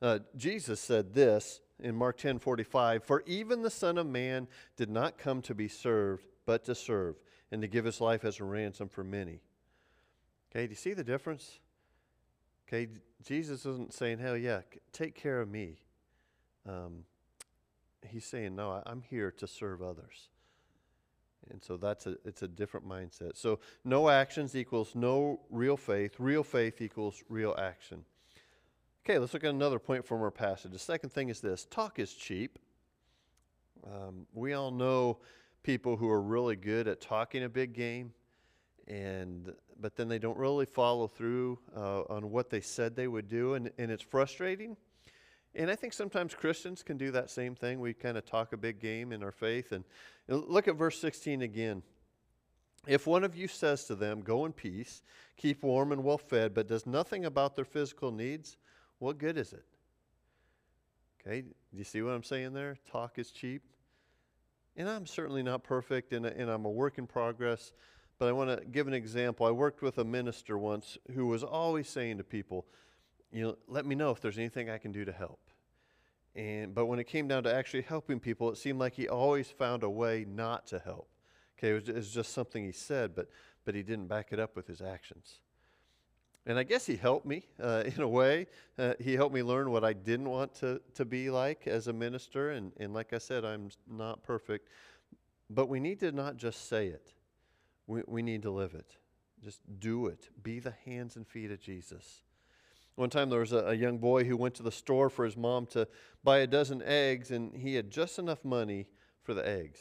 Uh, 0.00 0.18
Jesus 0.36 0.80
said 0.80 1.14
this 1.14 1.60
in 1.80 1.94
Mark 1.94 2.18
10 2.18 2.38
45 2.38 3.04
For 3.04 3.22
even 3.26 3.62
the 3.62 3.70
Son 3.70 3.98
of 3.98 4.06
Man 4.06 4.46
did 4.76 4.90
not 4.90 5.18
come 5.18 5.42
to 5.42 5.54
be 5.54 5.68
served, 5.68 6.24
but 6.44 6.64
to 6.64 6.74
serve, 6.74 7.16
and 7.50 7.62
to 7.62 7.68
give 7.68 7.84
his 7.84 8.00
life 8.00 8.24
as 8.24 8.40
a 8.40 8.44
ransom 8.44 8.88
for 8.88 9.04
many. 9.04 9.40
Okay, 10.50 10.66
do 10.66 10.70
you 10.70 10.76
see 10.76 10.92
the 10.92 11.04
difference? 11.04 11.58
Okay, 12.68 12.88
Jesus 13.24 13.64
isn't 13.64 13.92
saying, 13.92 14.18
hell 14.18 14.36
yeah, 14.36 14.60
take 14.92 15.14
care 15.14 15.40
of 15.40 15.48
me. 15.48 15.76
Um, 16.68 17.04
he's 18.06 18.24
saying, 18.24 18.56
no, 18.56 18.82
I'm 18.84 19.02
here 19.02 19.30
to 19.32 19.46
serve 19.46 19.82
others. 19.82 20.28
And 21.50 21.62
so 21.62 21.76
that's 21.76 22.06
a 22.06 22.16
it's 22.24 22.42
a 22.42 22.48
different 22.48 22.88
mindset. 22.88 23.36
So 23.36 23.60
no 23.84 24.08
actions 24.08 24.56
equals 24.56 24.94
no 24.94 25.40
real 25.50 25.76
faith. 25.76 26.14
Real 26.18 26.42
faith 26.42 26.80
equals 26.80 27.22
real 27.28 27.54
action. 27.58 28.04
Okay, 29.04 29.18
let's 29.18 29.32
look 29.34 29.44
at 29.44 29.50
another 29.50 29.78
point 29.78 30.04
from 30.04 30.20
our 30.22 30.30
passage. 30.30 30.72
The 30.72 30.78
second 30.78 31.10
thing 31.10 31.28
is 31.28 31.40
this: 31.40 31.66
talk 31.70 31.98
is 31.98 32.12
cheap. 32.12 32.58
Um, 33.84 34.26
we 34.34 34.52
all 34.52 34.70
know 34.70 35.18
people 35.62 35.96
who 35.96 36.08
are 36.08 36.20
really 36.20 36.56
good 36.56 36.88
at 36.88 37.00
talking 37.00 37.44
a 37.44 37.48
big 37.48 37.72
game, 37.72 38.12
and 38.88 39.52
but 39.80 39.96
then 39.96 40.08
they 40.08 40.18
don't 40.18 40.38
really 40.38 40.66
follow 40.66 41.06
through 41.06 41.58
uh, 41.76 42.02
on 42.02 42.30
what 42.30 42.50
they 42.50 42.60
said 42.60 42.96
they 42.96 43.08
would 43.08 43.28
do, 43.28 43.54
and, 43.54 43.70
and 43.78 43.90
it's 43.90 44.02
frustrating. 44.02 44.76
And 45.56 45.70
I 45.70 45.74
think 45.74 45.94
sometimes 45.94 46.34
Christians 46.34 46.82
can 46.82 46.98
do 46.98 47.10
that 47.12 47.30
same 47.30 47.54
thing. 47.54 47.80
We 47.80 47.94
kind 47.94 48.18
of 48.18 48.26
talk 48.26 48.52
a 48.52 48.58
big 48.58 48.78
game 48.78 49.10
in 49.10 49.22
our 49.22 49.32
faith. 49.32 49.72
And 49.72 49.84
uh, 50.30 50.36
look 50.36 50.68
at 50.68 50.76
verse 50.76 51.00
16 51.00 51.40
again. 51.40 51.82
If 52.86 53.06
one 53.06 53.24
of 53.24 53.34
you 53.34 53.48
says 53.48 53.84
to 53.86 53.94
them, 53.94 54.20
Go 54.20 54.44
in 54.44 54.52
peace, 54.52 55.02
keep 55.36 55.62
warm 55.62 55.92
and 55.92 56.04
well 56.04 56.18
fed, 56.18 56.54
but 56.54 56.68
does 56.68 56.86
nothing 56.86 57.24
about 57.24 57.56
their 57.56 57.64
physical 57.64 58.12
needs, 58.12 58.58
what 58.98 59.18
good 59.18 59.38
is 59.38 59.54
it? 59.54 59.64
Okay, 61.26 61.40
do 61.40 61.48
you 61.72 61.84
see 61.84 62.02
what 62.02 62.12
I'm 62.12 62.22
saying 62.22 62.52
there? 62.52 62.76
Talk 62.92 63.18
is 63.18 63.30
cheap. 63.30 63.62
And 64.76 64.88
I'm 64.88 65.06
certainly 65.06 65.42
not 65.42 65.64
perfect 65.64 66.12
and, 66.12 66.26
and 66.26 66.50
I'm 66.50 66.66
a 66.66 66.70
work 66.70 66.98
in 66.98 67.06
progress, 67.06 67.72
but 68.18 68.28
I 68.28 68.32
want 68.32 68.50
to 68.50 68.64
give 68.66 68.86
an 68.86 68.94
example. 68.94 69.46
I 69.46 69.50
worked 69.50 69.80
with 69.80 69.96
a 69.98 70.04
minister 70.04 70.58
once 70.58 70.98
who 71.14 71.26
was 71.26 71.42
always 71.42 71.88
saying 71.88 72.18
to 72.18 72.24
people, 72.24 72.66
you 73.32 73.42
know, 73.42 73.56
let 73.66 73.86
me 73.86 73.94
know 73.94 74.10
if 74.10 74.20
there's 74.20 74.38
anything 74.38 74.70
I 74.70 74.78
can 74.78 74.92
do 74.92 75.04
to 75.04 75.12
help. 75.12 75.40
And, 76.36 76.74
but 76.74 76.84
when 76.86 76.98
it 76.98 77.06
came 77.06 77.26
down 77.26 77.44
to 77.44 77.54
actually 77.54 77.82
helping 77.82 78.20
people, 78.20 78.50
it 78.52 78.58
seemed 78.58 78.78
like 78.78 78.94
he 78.94 79.08
always 79.08 79.48
found 79.48 79.82
a 79.82 79.90
way 79.90 80.26
not 80.28 80.66
to 80.68 80.78
help. 80.78 81.08
Okay, 81.58 81.70
it 81.70 81.74
was, 81.74 81.88
it 81.88 81.94
was 81.94 82.10
just 82.10 82.34
something 82.34 82.62
he 82.62 82.72
said, 82.72 83.14
but, 83.16 83.30
but 83.64 83.74
he 83.74 83.82
didn't 83.82 84.06
back 84.06 84.28
it 84.32 84.38
up 84.38 84.54
with 84.54 84.66
his 84.66 84.82
actions. 84.82 85.40
And 86.44 86.58
I 86.58 86.62
guess 86.62 86.84
he 86.84 86.96
helped 86.96 87.24
me 87.24 87.46
uh, 87.60 87.84
in 87.96 88.02
a 88.02 88.08
way. 88.08 88.46
Uh, 88.78 88.92
he 89.00 89.14
helped 89.14 89.34
me 89.34 89.42
learn 89.42 89.70
what 89.70 89.82
I 89.82 89.94
didn't 89.94 90.28
want 90.28 90.54
to, 90.56 90.80
to 90.94 91.06
be 91.06 91.30
like 91.30 91.66
as 91.66 91.88
a 91.88 91.92
minister. 91.92 92.50
And, 92.50 92.72
and 92.76 92.92
like 92.92 93.14
I 93.14 93.18
said, 93.18 93.44
I'm 93.44 93.70
not 93.90 94.22
perfect. 94.22 94.68
But 95.48 95.70
we 95.70 95.80
need 95.80 96.00
to 96.00 96.12
not 96.12 96.36
just 96.36 96.68
say 96.68 96.88
it, 96.88 97.14
we, 97.86 98.02
we 98.06 98.22
need 98.22 98.42
to 98.42 98.50
live 98.50 98.74
it. 98.74 98.96
Just 99.42 99.60
do 99.80 100.06
it. 100.06 100.28
Be 100.42 100.60
the 100.60 100.74
hands 100.84 101.16
and 101.16 101.26
feet 101.26 101.50
of 101.50 101.60
Jesus. 101.60 102.22
One 102.96 103.10
time 103.10 103.28
there 103.28 103.40
was 103.40 103.52
a, 103.52 103.58
a, 103.58 103.74
young 103.74 103.98
boy 103.98 104.24
who 104.24 104.38
went 104.38 104.54
to 104.54 104.62
the 104.62 104.72
store 104.72 105.10
for 105.10 105.26
his 105.26 105.36
mom 105.36 105.66
to 105.66 105.86
buy 106.24 106.38
a 106.38 106.46
dozen 106.46 106.82
eggs, 106.82 107.30
and 107.30 107.54
he 107.54 107.74
had 107.74 107.90
just 107.90 108.18
enough 108.18 108.42
money 108.42 108.86
for 109.22 109.34
the 109.34 109.46
eggs. 109.46 109.78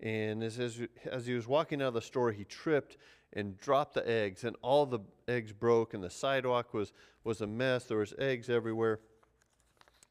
And 0.00 0.42
as, 0.42 0.58
as, 0.58 0.80
as 1.10 1.26
he 1.26 1.34
was 1.34 1.46
walking 1.46 1.80
out 1.80 1.88
of 1.88 1.94
the 1.94 2.02
store, 2.02 2.32
he 2.32 2.42
tripped 2.42 2.96
and 3.32 3.56
dropped 3.58 3.94
the 3.94 4.08
eggs, 4.08 4.42
and 4.42 4.56
all 4.60 4.86
the 4.86 4.98
eggs 5.28 5.52
broke, 5.52 5.94
and 5.94 6.02
the 6.02 6.10
sidewalk 6.10 6.74
was, 6.74 6.92
was 7.22 7.40
a 7.40 7.46
mess. 7.46 7.84
There 7.84 7.98
was 7.98 8.12
eggs 8.18 8.50
everywhere. 8.50 8.98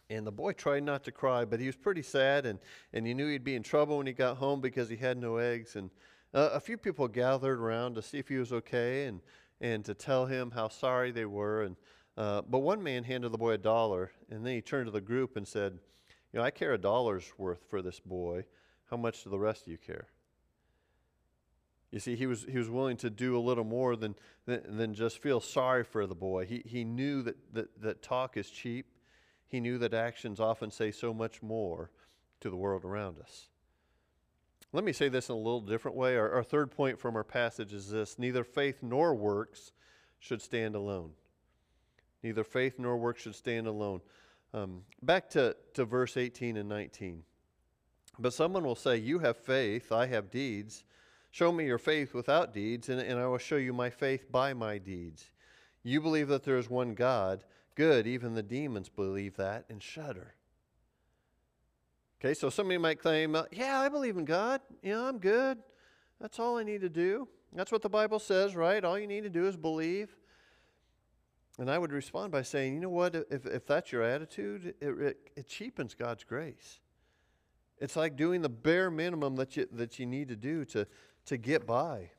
And 0.10 0.26
the 0.26 0.32
boy 0.32 0.54
tried 0.54 0.84
not 0.84 1.04
to 1.04 1.12
cry, 1.12 1.44
but 1.44 1.60
he 1.60 1.66
was 1.66 1.76
pretty 1.76 2.02
sad, 2.02 2.46
and, 2.46 2.60
and 2.94 3.06
he 3.06 3.14
knew 3.14 3.30
he'd 3.30 3.44
be 3.44 3.56
in 3.56 3.64
trouble 3.64 3.98
when 3.98 4.08
he 4.08 4.14
got 4.14 4.38
home 4.38 4.62
because 4.62 4.88
he 4.88 4.96
had 4.96 5.18
no 5.18 5.36
eggs. 5.36 5.76
And 5.76 5.90
uh, 6.34 6.52
a 6.54 6.62
few 6.62 6.78
people 6.78 7.10
gathered 7.10 7.60
around 7.60 7.96
to 7.96 8.02
see 8.02 8.20
if 8.20 8.30
he 8.30 8.38
was 8.38 8.54
okay 8.54 9.06
and, 9.08 9.20
and 9.60 9.84
to 9.84 9.94
tell 9.94 10.26
him 10.26 10.52
how 10.52 10.70
sorry 10.70 11.12
they 11.12 11.26
were. 11.26 11.64
And, 11.64 11.76
uh, 12.18 12.42
but 12.50 12.60
one 12.60 12.84
man 12.84 13.04
handed 13.04 13.32
the 13.32 13.38
boy 13.38 13.52
a 13.52 13.58
dollar, 13.58 14.12
and 14.30 14.46
then 14.46 14.54
he 14.54 14.62
turned 14.62 14.88
to 14.88 14.92
the 14.92 15.02
group 15.02 15.38
and 15.38 15.48
said, 15.48 15.80
You 16.34 16.40
know, 16.40 16.46
I 16.46 16.52
care 16.52 16.74
a 16.74 16.78
dollar's 16.78 17.32
worth 17.38 17.64
for 17.70 17.82
this 17.82 18.00
boy. 18.00 18.46
How 18.90 18.98
much 18.98 19.24
do 19.24 19.30
the 19.30 19.40
rest 19.40 19.64
of 19.64 19.68
you 19.68 19.78
care? 19.78 20.08
You 21.92 22.00
see, 22.00 22.16
he 22.16 22.26
was, 22.26 22.46
he 22.50 22.58
was 22.58 22.70
willing 22.70 22.98
to 22.98 23.10
do 23.10 23.38
a 23.38 23.40
little 23.40 23.64
more 23.64 23.96
than, 23.96 24.16
than, 24.46 24.78
than 24.78 24.94
just 24.94 25.22
feel 25.22 25.40
sorry 25.40 25.84
for 25.84 26.06
the 26.06 26.16
boy. 26.16 26.46
He, 26.46 26.62
he 26.66 26.84
knew 26.84 27.22
that, 27.22 27.36
that, 27.54 27.82
that 27.82 28.02
talk 28.02 28.36
is 28.36 28.50
cheap 28.50 28.88
he 29.48 29.60
knew 29.60 29.78
that 29.78 29.94
actions 29.94 30.40
often 30.40 30.72
say 30.72 30.92
so 30.92 31.14
much 31.14 31.42
more 31.42 31.90
to 32.42 32.50
the 32.50 32.58
world 32.58 32.84
around 32.84 33.18
us. 33.20 33.50
Let 34.74 34.84
me 34.84 34.92
say 34.92 35.08
this 35.08 35.30
in 35.30 35.36
a 35.36 35.38
little 35.38 35.62
different 35.62 35.96
way. 35.96 36.18
Our, 36.18 36.30
our, 36.34 36.44
third 36.44 36.72
point 36.72 37.00
from 37.00 37.16
our 37.16 37.24
passage 37.24 37.74
is 37.74 37.90
this 37.90 38.20
neither 38.20 38.44
faith 38.44 38.84
nor 38.84 39.16
works 39.16 39.72
should 40.20 40.42
stand 40.42 40.76
alone. 40.76 41.12
Neither 42.28 42.44
faith 42.44 42.78
nor 42.78 42.98
works 42.98 43.22
should 43.22 43.36
stand 43.36 43.68
alone. 43.68 44.02
Um, 44.54 44.84
back 45.02 45.30
to, 45.30 45.56
to 45.76 45.86
verse 45.86 46.18
18 46.18 46.58
and 46.58 46.68
19. 46.68 47.24
But 48.20 48.34
someone 48.34 48.66
will 48.66 48.76
say, 48.76 48.98
You 48.98 49.20
have 49.20 49.38
faith, 49.38 49.94
I 49.94 50.08
have 50.08 50.30
deeds. 50.30 50.84
Show 51.32 51.54
me 51.54 51.66
your 51.66 51.78
faith 51.78 52.14
without 52.14 52.54
deeds, 52.54 52.90
and, 52.90 53.00
and 53.00 53.18
I 53.18 53.28
will 53.28 53.38
show 53.38 53.56
you 53.56 53.72
my 53.72 53.90
faith 53.90 54.30
by 54.30 54.54
my 54.54 54.78
deeds. 54.78 55.32
You 55.84 56.02
believe 56.02 56.28
that 56.28 56.44
there 56.44 56.58
is 56.58 56.70
one 56.70 56.96
God. 56.96 57.46
Good, 57.76 58.06
even 58.08 58.34
the 58.34 58.44
demons 58.44 58.90
believe 58.90 59.38
that 59.38 59.64
and 59.70 59.82
shudder. 59.82 60.34
Okay, 62.20 62.34
so 62.34 62.50
somebody 62.50 62.78
might 62.78 63.00
claim, 63.00 63.36
uh, 63.36 63.44
Yeah, 63.54 63.80
I 63.80 63.88
believe 63.88 64.18
in 64.18 64.26
God. 64.26 64.60
Yeah, 64.84 65.00
I'm 65.02 65.20
good. 65.20 65.60
That's 66.20 66.40
all 66.40 66.58
I 66.58 66.64
need 66.64 66.82
to 66.82 66.90
do. 66.90 67.30
That's 67.54 67.72
what 67.72 67.84
the 67.84 67.90
Bible 67.90 68.20
says, 68.20 68.54
right? 68.54 68.84
All 68.84 69.00
you 69.00 69.08
need 69.08 69.24
to 69.24 69.30
do 69.30 69.48
is 69.48 69.56
believe. 69.56 70.14
And 71.60 71.72
I 71.72 71.78
would 71.78 71.92
respond 71.92 72.32
by 72.32 72.44
saying, 72.44 72.76
You 72.76 72.80
know 72.82 72.90
what? 72.90 73.16
If, 73.16 73.46
if 73.46 73.66
that's 73.66 73.92
your 73.92 74.04
attitude, 74.04 74.76
it, 74.80 74.88
it, 74.90 75.18
it 75.36 75.48
cheapens 75.48 75.96
God's 75.96 76.24
grace. 76.24 76.80
It's 77.80 77.96
like 77.96 78.16
doing 78.16 78.42
the 78.42 78.50
bare 78.50 78.90
minimum 78.90 79.36
that 79.36 79.56
you, 79.58 79.68
that 79.72 80.00
you 80.00 80.06
need 80.06 80.30
to 80.30 80.36
do 80.36 80.66
to, 80.66 80.88
to 81.26 81.38
get 81.38 81.66
by. 81.66 82.10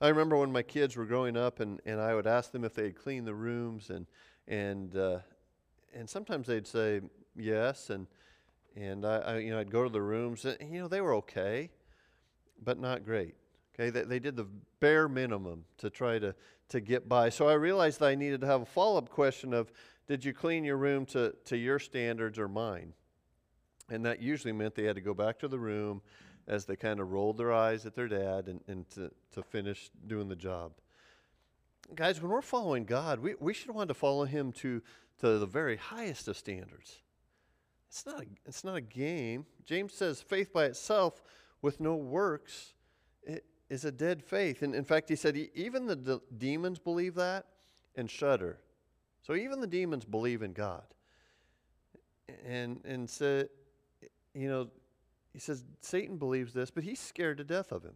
I 0.00 0.08
remember 0.08 0.36
when 0.36 0.52
my 0.52 0.62
kids 0.62 0.96
were 0.96 1.04
growing 1.04 1.36
up, 1.36 1.60
and, 1.60 1.80
and 1.86 2.00
I 2.00 2.14
would 2.14 2.26
ask 2.26 2.52
them 2.52 2.64
if 2.64 2.74
they 2.74 2.84
had 2.84 2.96
cleaned 2.96 3.26
the 3.26 3.34
rooms, 3.34 3.90
and 3.90 4.06
and 4.48 4.96
uh, 4.96 5.18
and 5.94 6.08
sometimes 6.08 6.46
they'd 6.46 6.66
say 6.66 7.00
yes, 7.36 7.90
and 7.90 8.06
and 8.76 9.06
I, 9.06 9.18
I, 9.18 9.38
you 9.38 9.50
know 9.50 9.60
I'd 9.60 9.70
go 9.70 9.84
to 9.84 9.90
the 9.90 10.02
rooms, 10.02 10.44
and 10.44 10.56
you 10.70 10.80
know 10.80 10.88
they 10.88 11.00
were 11.00 11.14
okay, 11.14 11.70
but 12.62 12.78
not 12.78 13.04
great. 13.04 13.34
Okay, 13.74 13.90
they, 13.90 14.02
they 14.02 14.18
did 14.18 14.36
the 14.36 14.46
bare 14.80 15.08
minimum 15.08 15.64
to 15.78 15.90
try 15.90 16.18
to 16.18 16.34
to 16.68 16.80
get 16.80 17.08
by. 17.08 17.28
So 17.28 17.48
I 17.48 17.54
realized 17.54 18.00
that 18.00 18.06
I 18.06 18.14
needed 18.14 18.40
to 18.40 18.46
have 18.46 18.62
a 18.62 18.66
follow 18.66 18.98
up 18.98 19.10
question 19.10 19.52
of, 19.52 19.70
did 20.06 20.24
you 20.24 20.32
clean 20.32 20.64
your 20.64 20.76
room 20.76 21.06
to 21.06 21.34
to 21.46 21.56
your 21.56 21.78
standards 21.78 22.38
or 22.38 22.48
mine? 22.48 22.92
And 23.90 24.04
that 24.04 24.20
usually 24.20 24.52
meant 24.52 24.74
they 24.74 24.84
had 24.84 24.96
to 24.96 25.02
go 25.02 25.14
back 25.14 25.38
to 25.40 25.48
the 25.48 25.58
room 25.58 26.02
as 26.46 26.64
they 26.64 26.76
kind 26.76 27.00
of 27.00 27.10
rolled 27.10 27.38
their 27.38 27.52
eyes 27.52 27.86
at 27.86 27.94
their 27.94 28.08
dad 28.08 28.48
and, 28.48 28.60
and 28.68 28.88
to, 28.90 29.10
to 29.32 29.42
finish 29.42 29.90
doing 30.06 30.28
the 30.28 30.36
job 30.36 30.72
guys, 31.94 32.20
when 32.20 32.30
we're 32.30 32.42
following 32.42 32.84
God, 32.84 33.20
we, 33.20 33.34
we 33.40 33.52
should 33.52 33.70
want 33.70 33.88
to 33.88 33.94
follow 33.94 34.24
Him 34.24 34.52
to, 34.52 34.82
to 35.20 35.38
the 35.38 35.46
very 35.46 35.76
highest 35.76 36.28
of 36.28 36.36
standards. 36.36 37.02
It's 37.88 38.06
not, 38.06 38.22
a, 38.22 38.26
it's 38.46 38.64
not 38.64 38.76
a 38.76 38.80
game. 38.80 39.46
James 39.64 39.94
says 39.94 40.20
faith 40.20 40.52
by 40.52 40.64
itself 40.64 41.22
with 41.62 41.80
no 41.80 41.94
works 41.94 42.74
is 43.70 43.84
a 43.84 43.92
dead 43.92 44.22
faith. 44.22 44.62
And 44.62 44.74
in 44.74 44.84
fact, 44.84 45.08
he 45.08 45.16
said 45.16 45.36
even 45.54 45.86
the 45.86 45.96
de- 45.96 46.20
demons 46.36 46.78
believe 46.78 47.14
that 47.14 47.46
and 47.96 48.10
shudder. 48.10 48.58
So 49.22 49.34
even 49.34 49.60
the 49.60 49.66
demons 49.66 50.04
believe 50.04 50.42
in 50.42 50.52
God. 50.52 50.84
And, 52.46 52.80
and 52.84 53.08
so, 53.08 53.44
you 54.34 54.48
know, 54.48 54.68
he 55.32 55.38
says 55.38 55.64
Satan 55.80 56.16
believes 56.16 56.52
this, 56.52 56.70
but 56.70 56.84
he's 56.84 57.00
scared 57.00 57.38
to 57.38 57.44
death 57.44 57.72
of 57.72 57.82
him. 57.82 57.94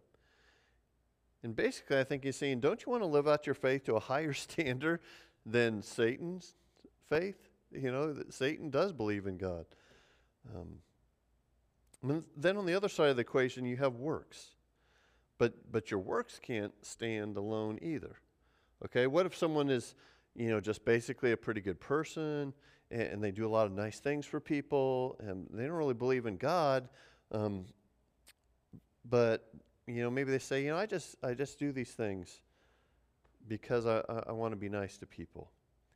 And 1.42 1.54
basically, 1.54 1.98
I 1.98 2.04
think 2.04 2.24
he's 2.24 2.36
saying, 2.36 2.60
don't 2.60 2.84
you 2.84 2.90
want 2.90 3.02
to 3.02 3.06
live 3.06 3.28
out 3.28 3.46
your 3.46 3.54
faith 3.54 3.84
to 3.84 3.94
a 3.94 4.00
higher 4.00 4.32
standard 4.34 5.00
than 5.46 5.82
Satan's 5.82 6.54
faith? 7.08 7.48
You 7.70 7.92
know, 7.92 8.12
that 8.12 8.32
Satan 8.32 8.70
does 8.70 8.92
believe 8.92 9.26
in 9.26 9.36
God. 9.36 9.66
Um, 10.56 12.24
then 12.36 12.56
on 12.56 12.64
the 12.64 12.74
other 12.74 12.88
side 12.88 13.10
of 13.10 13.16
the 13.16 13.22
equation, 13.22 13.64
you 13.64 13.76
have 13.76 13.96
works. 13.96 14.54
But, 15.38 15.72
but 15.72 15.90
your 15.90 16.00
works 16.00 16.38
can't 16.42 16.72
stand 16.82 17.36
alone 17.36 17.78
either. 17.80 18.16
Okay, 18.84 19.06
what 19.06 19.26
if 19.26 19.36
someone 19.36 19.70
is, 19.70 19.94
you 20.34 20.50
know, 20.50 20.60
just 20.60 20.84
basically 20.84 21.32
a 21.32 21.36
pretty 21.36 21.60
good 21.60 21.80
person 21.80 22.52
and, 22.90 23.02
and 23.02 23.24
they 23.24 23.30
do 23.30 23.46
a 23.46 23.48
lot 23.48 23.66
of 23.66 23.72
nice 23.72 23.98
things 24.00 24.26
for 24.26 24.40
people 24.40 25.16
and 25.20 25.46
they 25.52 25.64
don't 25.64 25.72
really 25.72 25.94
believe 25.94 26.26
in 26.26 26.36
God, 26.36 26.88
um, 27.32 27.64
but 29.08 29.48
you 29.86 30.02
know, 30.02 30.10
maybe 30.10 30.30
they 30.30 30.38
say, 30.38 30.62
you 30.62 30.70
know, 30.70 30.76
I 30.76 30.86
just 30.86 31.16
I 31.22 31.34
just 31.34 31.58
do 31.58 31.72
these 31.72 31.92
things 31.92 32.40
because 33.48 33.86
I, 33.86 34.02
I, 34.08 34.22
I 34.28 34.32
want 34.32 34.52
to 34.52 34.56
be 34.56 34.68
nice 34.68 34.98
to 34.98 35.06
people. 35.06 35.50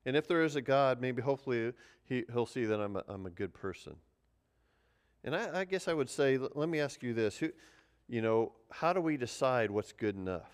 And 0.06 0.16
if 0.16 0.26
there 0.26 0.42
is 0.42 0.56
a 0.56 0.62
God, 0.62 1.00
maybe 1.00 1.22
hopefully 1.22 1.72
he, 2.04 2.24
he'll 2.32 2.46
see 2.46 2.64
that 2.64 2.80
I'm 2.80 2.96
a, 2.96 3.04
I'm 3.06 3.26
a 3.26 3.30
good 3.30 3.54
person. 3.54 3.96
And 5.24 5.36
I, 5.36 5.60
I 5.60 5.64
guess 5.64 5.86
I 5.86 5.94
would 5.94 6.10
say, 6.10 6.38
let 6.38 6.68
me 6.68 6.80
ask 6.80 7.02
you 7.02 7.14
this. 7.14 7.36
Who, 7.38 7.50
you 8.12 8.22
know, 8.22 8.52
how 8.70 8.92
do 8.92 9.00
we 9.00 9.16
decide 9.16 9.70
what's 9.70 9.92
good 9.92 10.16
enough 10.16 10.50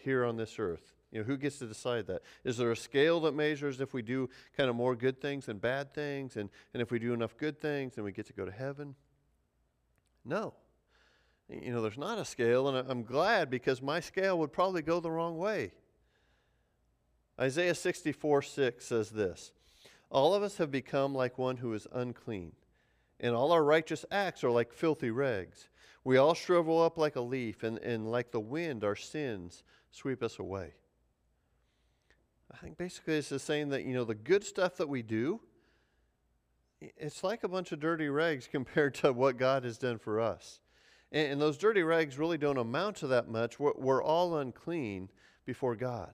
here 0.00 0.24
on 0.24 0.36
this 0.36 0.58
earth? 0.58 0.92
You 1.10 1.20
know, 1.20 1.24
who 1.24 1.36
gets 1.36 1.58
to 1.58 1.66
decide 1.66 2.06
that? 2.08 2.22
Is 2.44 2.56
there 2.56 2.70
a 2.70 2.76
scale 2.76 3.20
that 3.20 3.32
measures 3.32 3.80
if 3.80 3.94
we 3.94 4.02
do 4.02 4.28
kind 4.56 4.68
of 4.68 4.76
more 4.76 4.96
good 4.96 5.20
things 5.20 5.46
than 5.46 5.58
bad 5.58 5.94
things? 5.94 6.36
And, 6.36 6.50
and 6.74 6.82
if 6.82 6.90
we 6.90 6.98
do 6.98 7.12
enough 7.12 7.36
good 7.36 7.60
things, 7.60 7.94
then 7.94 8.04
we 8.04 8.12
get 8.12 8.26
to 8.26 8.32
go 8.32 8.44
to 8.44 8.52
heaven? 8.52 8.94
No 10.24 10.54
you 11.60 11.72
know, 11.72 11.82
there's 11.82 11.98
not 11.98 12.18
a 12.18 12.24
scale, 12.24 12.68
and 12.68 12.88
I'm 12.88 13.02
glad 13.02 13.50
because 13.50 13.82
my 13.82 14.00
scale 14.00 14.38
would 14.38 14.52
probably 14.52 14.82
go 14.82 15.00
the 15.00 15.10
wrong 15.10 15.38
way. 15.38 15.72
Isaiah 17.38 17.74
64 17.74 18.42
6 18.42 18.84
says 18.84 19.10
this 19.10 19.52
All 20.10 20.34
of 20.34 20.42
us 20.42 20.56
have 20.58 20.70
become 20.70 21.14
like 21.14 21.38
one 21.38 21.58
who 21.58 21.72
is 21.74 21.86
unclean, 21.92 22.52
and 23.20 23.34
all 23.34 23.52
our 23.52 23.64
righteous 23.64 24.04
acts 24.10 24.44
are 24.44 24.50
like 24.50 24.72
filthy 24.72 25.10
rags. 25.10 25.68
We 26.04 26.16
all 26.16 26.34
shrivel 26.34 26.82
up 26.82 26.98
like 26.98 27.16
a 27.16 27.20
leaf, 27.20 27.62
and, 27.62 27.78
and 27.78 28.10
like 28.10 28.32
the 28.32 28.40
wind, 28.40 28.82
our 28.82 28.96
sins 28.96 29.62
sweep 29.90 30.22
us 30.22 30.38
away. 30.38 30.74
I 32.52 32.56
think 32.56 32.76
basically 32.76 33.14
this 33.14 33.32
is 33.32 33.42
saying 33.42 33.70
that, 33.70 33.84
you 33.84 33.94
know, 33.94 34.04
the 34.04 34.14
good 34.14 34.44
stuff 34.44 34.76
that 34.76 34.88
we 34.88 35.02
do, 35.02 35.40
it's 36.80 37.22
like 37.22 37.44
a 37.44 37.48
bunch 37.48 37.72
of 37.72 37.80
dirty 37.80 38.08
rags 38.08 38.48
compared 38.50 38.94
to 38.96 39.12
what 39.12 39.36
God 39.36 39.64
has 39.64 39.78
done 39.78 39.98
for 39.98 40.20
us. 40.20 40.60
And, 41.12 41.32
and 41.32 41.40
those 41.40 41.56
dirty 41.56 41.82
rags 41.82 42.18
really 42.18 42.38
don't 42.38 42.58
amount 42.58 42.96
to 42.96 43.06
that 43.08 43.28
much. 43.28 43.60
We're, 43.60 43.72
we're 43.76 44.02
all 44.02 44.36
unclean 44.36 45.08
before 45.44 45.76
God. 45.76 46.12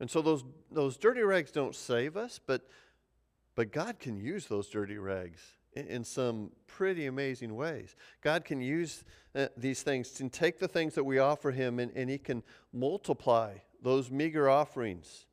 And 0.00 0.10
so 0.10 0.20
those, 0.20 0.44
those 0.70 0.96
dirty 0.96 1.22
rags 1.22 1.50
don't 1.50 1.74
save 1.74 2.16
us, 2.16 2.40
but, 2.44 2.68
but 3.54 3.72
God 3.72 3.98
can 3.98 4.18
use 4.18 4.46
those 4.46 4.68
dirty 4.68 4.98
rags 4.98 5.40
in 5.74 6.04
some 6.04 6.50
pretty 6.66 7.06
amazing 7.06 7.54
ways. 7.54 7.96
God 8.20 8.44
can 8.44 8.60
use 8.60 9.04
uh, 9.34 9.48
these 9.56 9.82
things 9.82 10.20
and 10.20 10.32
take 10.32 10.58
the 10.58 10.68
things 10.68 10.94
that 10.94 11.04
we 11.04 11.18
offer 11.18 11.50
Him 11.50 11.78
and, 11.78 11.92
and 11.94 12.08
He 12.08 12.18
can 12.18 12.42
multiply 12.72 13.54
those 13.82 14.10
meager 14.10 14.48
offerings 14.48 15.26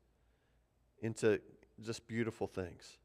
into 1.00 1.40
just 1.82 2.06
beautiful 2.06 2.46
things. 2.46 2.98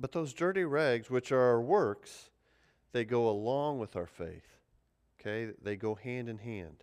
But 0.00 0.12
those 0.12 0.34
dirty 0.34 0.64
rags, 0.64 1.08
which 1.08 1.32
are 1.32 1.40
our 1.40 1.60
works, 1.60 2.30
they 2.92 3.04
go 3.04 3.28
along 3.28 3.78
with 3.78 3.96
our 3.96 4.06
faith. 4.06 4.58
Okay? 5.20 5.52
They 5.62 5.76
go 5.76 5.94
hand 5.94 6.28
in 6.28 6.38
hand. 6.38 6.82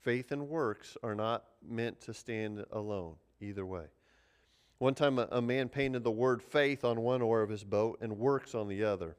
Faith 0.00 0.32
and 0.32 0.48
works 0.48 0.96
are 1.02 1.14
not 1.14 1.44
meant 1.66 2.00
to 2.02 2.14
stand 2.14 2.64
alone, 2.72 3.16
either 3.40 3.66
way. 3.66 3.84
One 4.80 4.94
time, 4.94 5.18
a, 5.18 5.28
a 5.30 5.42
man 5.42 5.68
painted 5.68 6.04
the 6.04 6.10
word 6.10 6.42
faith 6.42 6.86
on 6.86 7.02
one 7.02 7.20
oar 7.20 7.42
of 7.42 7.50
his 7.50 7.64
boat 7.64 7.98
and 8.00 8.18
works 8.18 8.54
on 8.54 8.66
the 8.66 8.82
other. 8.82 9.14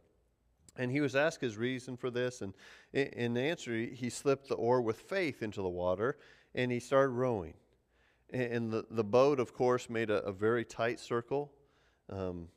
And 0.75 0.89
he 0.89 1.01
was 1.01 1.15
asked 1.15 1.39
his 1.39 1.55
reason 1.55 1.97
for 1.97 2.09
this, 2.09 2.41
and 2.41 2.55
in 2.93 3.37
answer, 3.37 3.77
he 3.77 4.09
slipped 4.09 4.47
the 4.47 4.55
oar 4.55 4.81
with 4.81 5.01
faith 5.01 5.43
into 5.43 5.61
the 5.61 5.69
water, 5.69 6.17
and 6.55 6.71
he 6.71 6.79
started 6.79 7.09
rowing. 7.11 7.53
And 8.33 8.71
the, 8.71 8.87
the 8.89 9.03
boat, 9.03 9.39
of 9.39 9.53
course, 9.53 9.87
made 9.87 10.09
a, 10.09 10.23
a 10.23 10.31
very 10.31 10.65
tight 10.65 10.99
circle. 10.99 11.51
Um, 12.09 12.47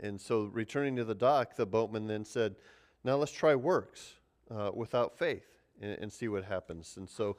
and 0.00 0.20
so, 0.20 0.50
returning 0.52 0.96
to 0.96 1.04
the 1.04 1.14
dock, 1.14 1.54
the 1.54 1.66
boatman 1.66 2.08
then 2.08 2.24
said, 2.24 2.56
Now 3.04 3.14
let's 3.14 3.30
try 3.30 3.54
works 3.54 4.14
uh, 4.50 4.72
without 4.74 5.16
faith 5.16 5.46
and, 5.80 5.98
and, 6.00 6.12
see 6.12 6.26
what 6.26 6.42
happens. 6.42 6.96
And 6.96 7.08
so, 7.08 7.36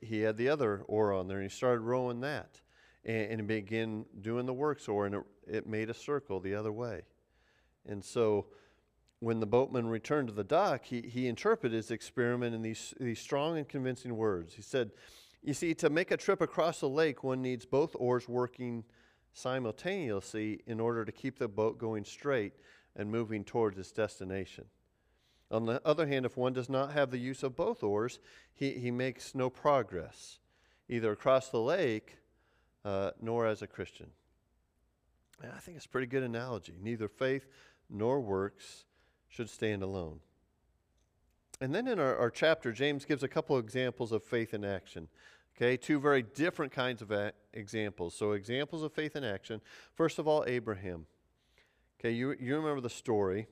he 0.00 0.20
had 0.20 0.38
the 0.38 0.48
other 0.48 0.82
oar 0.86 1.12
on 1.12 1.28
there, 1.28 1.36
and 1.36 1.50
he 1.50 1.54
started 1.54 1.80
rowing 1.80 2.20
that. 2.22 2.62
And, 3.04 3.40
and 3.40 3.48
began 3.48 4.04
doing 4.20 4.46
the 4.46 4.52
works 4.52 4.88
oar, 4.88 5.06
and 5.06 5.14
it, 5.14 5.22
it 5.46 5.66
made 5.66 5.88
a 5.88 5.94
circle 5.94 6.40
the 6.40 6.54
other 6.54 6.72
way. 6.72 7.02
And 7.86 8.04
so, 8.04 8.46
when 9.20 9.38
the 9.38 9.46
boatman 9.46 9.86
returned 9.86 10.28
to 10.28 10.34
the 10.34 10.44
dock, 10.44 10.84
he, 10.84 11.02
he 11.02 11.28
interpreted 11.28 11.76
his 11.76 11.90
experiment 11.90 12.54
in 12.54 12.62
these, 12.62 12.94
these 12.98 13.20
strong 13.20 13.58
and 13.58 13.68
convincing 13.68 14.16
words. 14.16 14.54
He 14.54 14.62
said, 14.62 14.90
You 15.42 15.54
see, 15.54 15.74
to 15.74 15.90
make 15.90 16.10
a 16.10 16.16
trip 16.16 16.40
across 16.40 16.80
the 16.80 16.88
lake, 16.88 17.22
one 17.22 17.42
needs 17.42 17.66
both 17.66 17.94
oars 17.98 18.28
working 18.28 18.84
simultaneously 19.32 20.60
in 20.66 20.80
order 20.80 21.04
to 21.04 21.12
keep 21.12 21.38
the 21.38 21.48
boat 21.48 21.78
going 21.78 22.04
straight 22.04 22.54
and 22.96 23.10
moving 23.10 23.44
towards 23.44 23.78
its 23.78 23.92
destination. 23.92 24.64
On 25.50 25.66
the 25.66 25.80
other 25.84 26.06
hand, 26.06 26.24
if 26.24 26.36
one 26.36 26.52
does 26.52 26.68
not 26.68 26.92
have 26.92 27.10
the 27.10 27.18
use 27.18 27.42
of 27.42 27.56
both 27.56 27.82
oars, 27.82 28.20
he, 28.54 28.70
he 28.72 28.90
makes 28.90 29.34
no 29.34 29.50
progress, 29.50 30.38
either 30.88 31.12
across 31.12 31.48
the 31.48 31.60
lake 31.60 32.16
uh, 32.84 33.10
nor 33.20 33.46
as 33.46 33.62
a 33.62 33.66
Christian. 33.66 34.08
And 35.42 35.52
I 35.52 35.58
think 35.58 35.76
it's 35.76 35.86
a 35.86 35.90
pretty 35.90 36.06
good 36.06 36.22
analogy. 36.22 36.74
Neither 36.80 37.08
faith 37.08 37.46
nor 37.88 38.20
works 38.20 38.84
should 39.28 39.48
stand 39.48 39.82
alone. 39.82 40.20
And 41.60 41.74
then 41.74 41.86
in 41.88 41.98
our, 41.98 42.16
our 42.16 42.30
chapter, 42.30 42.72
James 42.72 43.04
gives 43.04 43.22
a 43.22 43.28
couple 43.28 43.56
of 43.56 43.64
examples 43.64 44.12
of 44.12 44.22
faith 44.22 44.54
in 44.54 44.64
action. 44.64 45.08
Okay, 45.56 45.76
two 45.76 46.00
very 46.00 46.22
different 46.22 46.72
kinds 46.72 47.02
of 47.02 47.10
a- 47.10 47.32
examples. 47.52 48.14
So, 48.14 48.32
examples 48.32 48.82
of 48.82 48.92
faith 48.92 49.14
in 49.14 49.24
action. 49.24 49.60
First 49.94 50.18
of 50.18 50.26
all, 50.26 50.44
Abraham. 50.46 51.06
Okay, 51.98 52.12
you, 52.12 52.34
you 52.40 52.56
remember 52.56 52.80
the 52.80 52.88
story. 52.88 53.46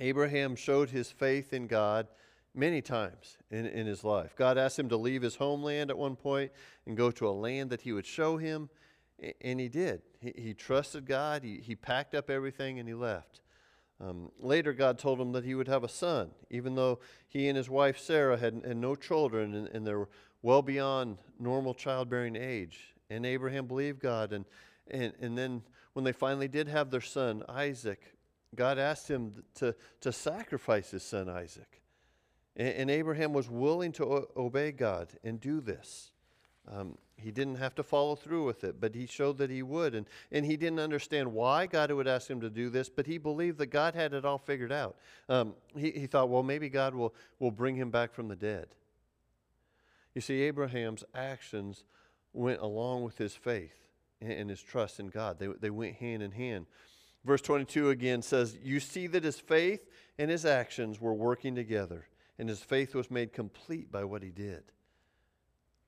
Abraham 0.00 0.56
showed 0.56 0.88
his 0.88 1.10
faith 1.10 1.52
in 1.52 1.66
God 1.66 2.08
many 2.54 2.82
times 2.82 3.38
in, 3.50 3.66
in 3.66 3.86
his 3.86 4.04
life. 4.04 4.34
God 4.36 4.58
asked 4.58 4.78
him 4.78 4.88
to 4.90 4.96
leave 4.96 5.22
his 5.22 5.36
homeland 5.36 5.90
at 5.90 5.98
one 5.98 6.16
point 6.16 6.52
and 6.86 6.96
go 6.96 7.10
to 7.10 7.28
a 7.28 7.30
land 7.30 7.70
that 7.70 7.82
he 7.82 7.92
would 7.92 8.06
show 8.06 8.36
him, 8.36 8.68
and 9.40 9.60
he 9.60 9.68
did. 9.68 10.02
He, 10.20 10.32
he 10.36 10.54
trusted 10.54 11.06
God, 11.06 11.42
he, 11.42 11.58
he 11.58 11.74
packed 11.74 12.14
up 12.14 12.28
everything, 12.30 12.78
and 12.78 12.88
he 12.88 12.94
left. 12.94 13.40
Um, 14.00 14.32
later, 14.38 14.72
God 14.72 14.98
told 14.98 15.20
him 15.20 15.32
that 15.32 15.44
he 15.44 15.54
would 15.54 15.68
have 15.68 15.84
a 15.84 15.88
son, 15.88 16.30
even 16.50 16.74
though 16.74 16.98
he 17.28 17.48
and 17.48 17.56
his 17.56 17.70
wife 17.70 17.98
Sarah 17.98 18.36
had, 18.36 18.62
had 18.66 18.76
no 18.76 18.96
children 18.96 19.54
and, 19.54 19.68
and 19.68 19.86
they 19.86 19.94
were 19.94 20.08
well 20.42 20.60
beyond 20.60 21.18
normal 21.38 21.72
childbearing 21.72 22.34
age. 22.34 22.94
And 23.10 23.24
Abraham 23.24 23.66
believed 23.66 24.00
God. 24.00 24.32
And, 24.32 24.44
and, 24.90 25.12
and 25.20 25.38
then, 25.38 25.62
when 25.92 26.04
they 26.04 26.12
finally 26.12 26.48
did 26.48 26.68
have 26.68 26.90
their 26.90 27.02
son, 27.02 27.44
Isaac, 27.48 28.00
God 28.54 28.78
asked 28.78 29.08
him 29.08 29.44
to, 29.56 29.74
to 30.00 30.12
sacrifice 30.12 30.90
his 30.90 31.02
son, 31.02 31.28
Isaac. 31.28 31.81
And, 32.56 32.90
Abraham 32.90 33.32
was 33.32 33.48
willing 33.48 33.92
to 33.92 34.26
obey 34.36 34.72
God 34.72 35.08
and 35.24 35.40
do 35.40 35.60
this. 35.60 36.10
Um, 36.70 36.98
he 37.16 37.30
didn't 37.30 37.54
have 37.54 37.74
to 37.76 37.82
follow 37.82 38.14
through 38.14 38.44
with 38.44 38.62
it, 38.64 38.80
but 38.80 38.94
he 38.94 39.06
showed 39.06 39.38
that 39.38 39.48
he 39.48 39.62
would. 39.62 39.94
And, 39.94 40.06
and 40.30 40.44
he 40.44 40.56
didn't 40.56 40.80
understand 40.80 41.32
why 41.32 41.66
God 41.66 41.90
would 41.90 42.06
ask 42.06 42.28
him 42.28 42.40
to 42.42 42.50
do 42.50 42.68
this, 42.68 42.88
but 42.90 43.06
he 43.06 43.16
believed 43.16 43.58
that 43.58 43.66
God 43.66 43.94
had 43.94 44.12
it 44.12 44.24
all 44.24 44.38
figured 44.38 44.72
out. 44.72 44.96
Um, 45.28 45.54
he, 45.74 45.92
he 45.92 46.06
thought, 46.06 46.28
well, 46.28 46.42
maybe 46.42 46.68
God 46.68 46.94
will, 46.94 47.14
will 47.38 47.50
bring 47.50 47.76
him 47.76 47.90
back 47.90 48.12
from 48.12 48.28
the 48.28 48.36
dead. 48.36 48.66
You 50.14 50.20
see, 50.20 50.42
Abraham's 50.42 51.04
actions 51.14 51.84
went 52.34 52.60
along 52.60 53.02
with 53.04 53.16
his 53.16 53.34
faith 53.34 53.82
and, 54.22 54.32
and 54.32 54.50
his 54.50 54.62
trust 54.62 55.00
in 55.00 55.08
God, 55.08 55.38
they, 55.38 55.48
they 55.60 55.70
went 55.70 55.96
hand 55.96 56.22
in 56.22 56.32
hand. 56.32 56.66
Verse 57.24 57.42
22 57.42 57.90
again 57.90 58.22
says, 58.22 58.56
You 58.62 58.80
see 58.80 59.06
that 59.08 59.24
his 59.24 59.38
faith 59.38 59.86
and 60.18 60.30
his 60.30 60.44
actions 60.44 61.00
were 61.00 61.14
working 61.14 61.54
together, 61.54 62.06
and 62.42 62.48
his 62.48 62.58
faith 62.58 62.92
was 62.96 63.08
made 63.08 63.32
complete 63.32 63.92
by 63.92 64.02
what 64.02 64.20
he 64.20 64.30
did. 64.30 64.64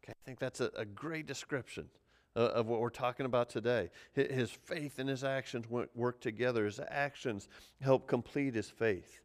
Okay, 0.04 0.12
I 0.12 0.24
think 0.24 0.38
that's 0.38 0.60
a, 0.60 0.70
a 0.76 0.84
great 0.84 1.26
description 1.26 1.88
of 2.36 2.68
what 2.68 2.78
we're 2.78 2.90
talking 2.90 3.26
about 3.26 3.48
today. 3.50 3.90
His, 4.12 4.52
faith 4.52 5.00
and 5.00 5.08
his 5.08 5.24
actions 5.24 5.66
work 5.68 6.20
together. 6.20 6.64
His 6.64 6.78
actions 6.88 7.48
help 7.80 8.06
complete 8.06 8.54
his 8.54 8.70
faith. 8.70 9.20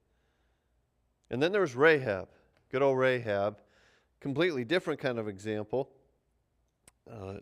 And 1.30 1.40
then 1.40 1.52
there's 1.52 1.76
Rahab, 1.76 2.30
good 2.72 2.82
old 2.82 2.98
Rahab, 2.98 3.60
completely 4.20 4.66
different 4.66 5.00
kind 5.00 5.20
of 5.20 5.28
example. 5.28 5.92
Uh, 7.08 7.42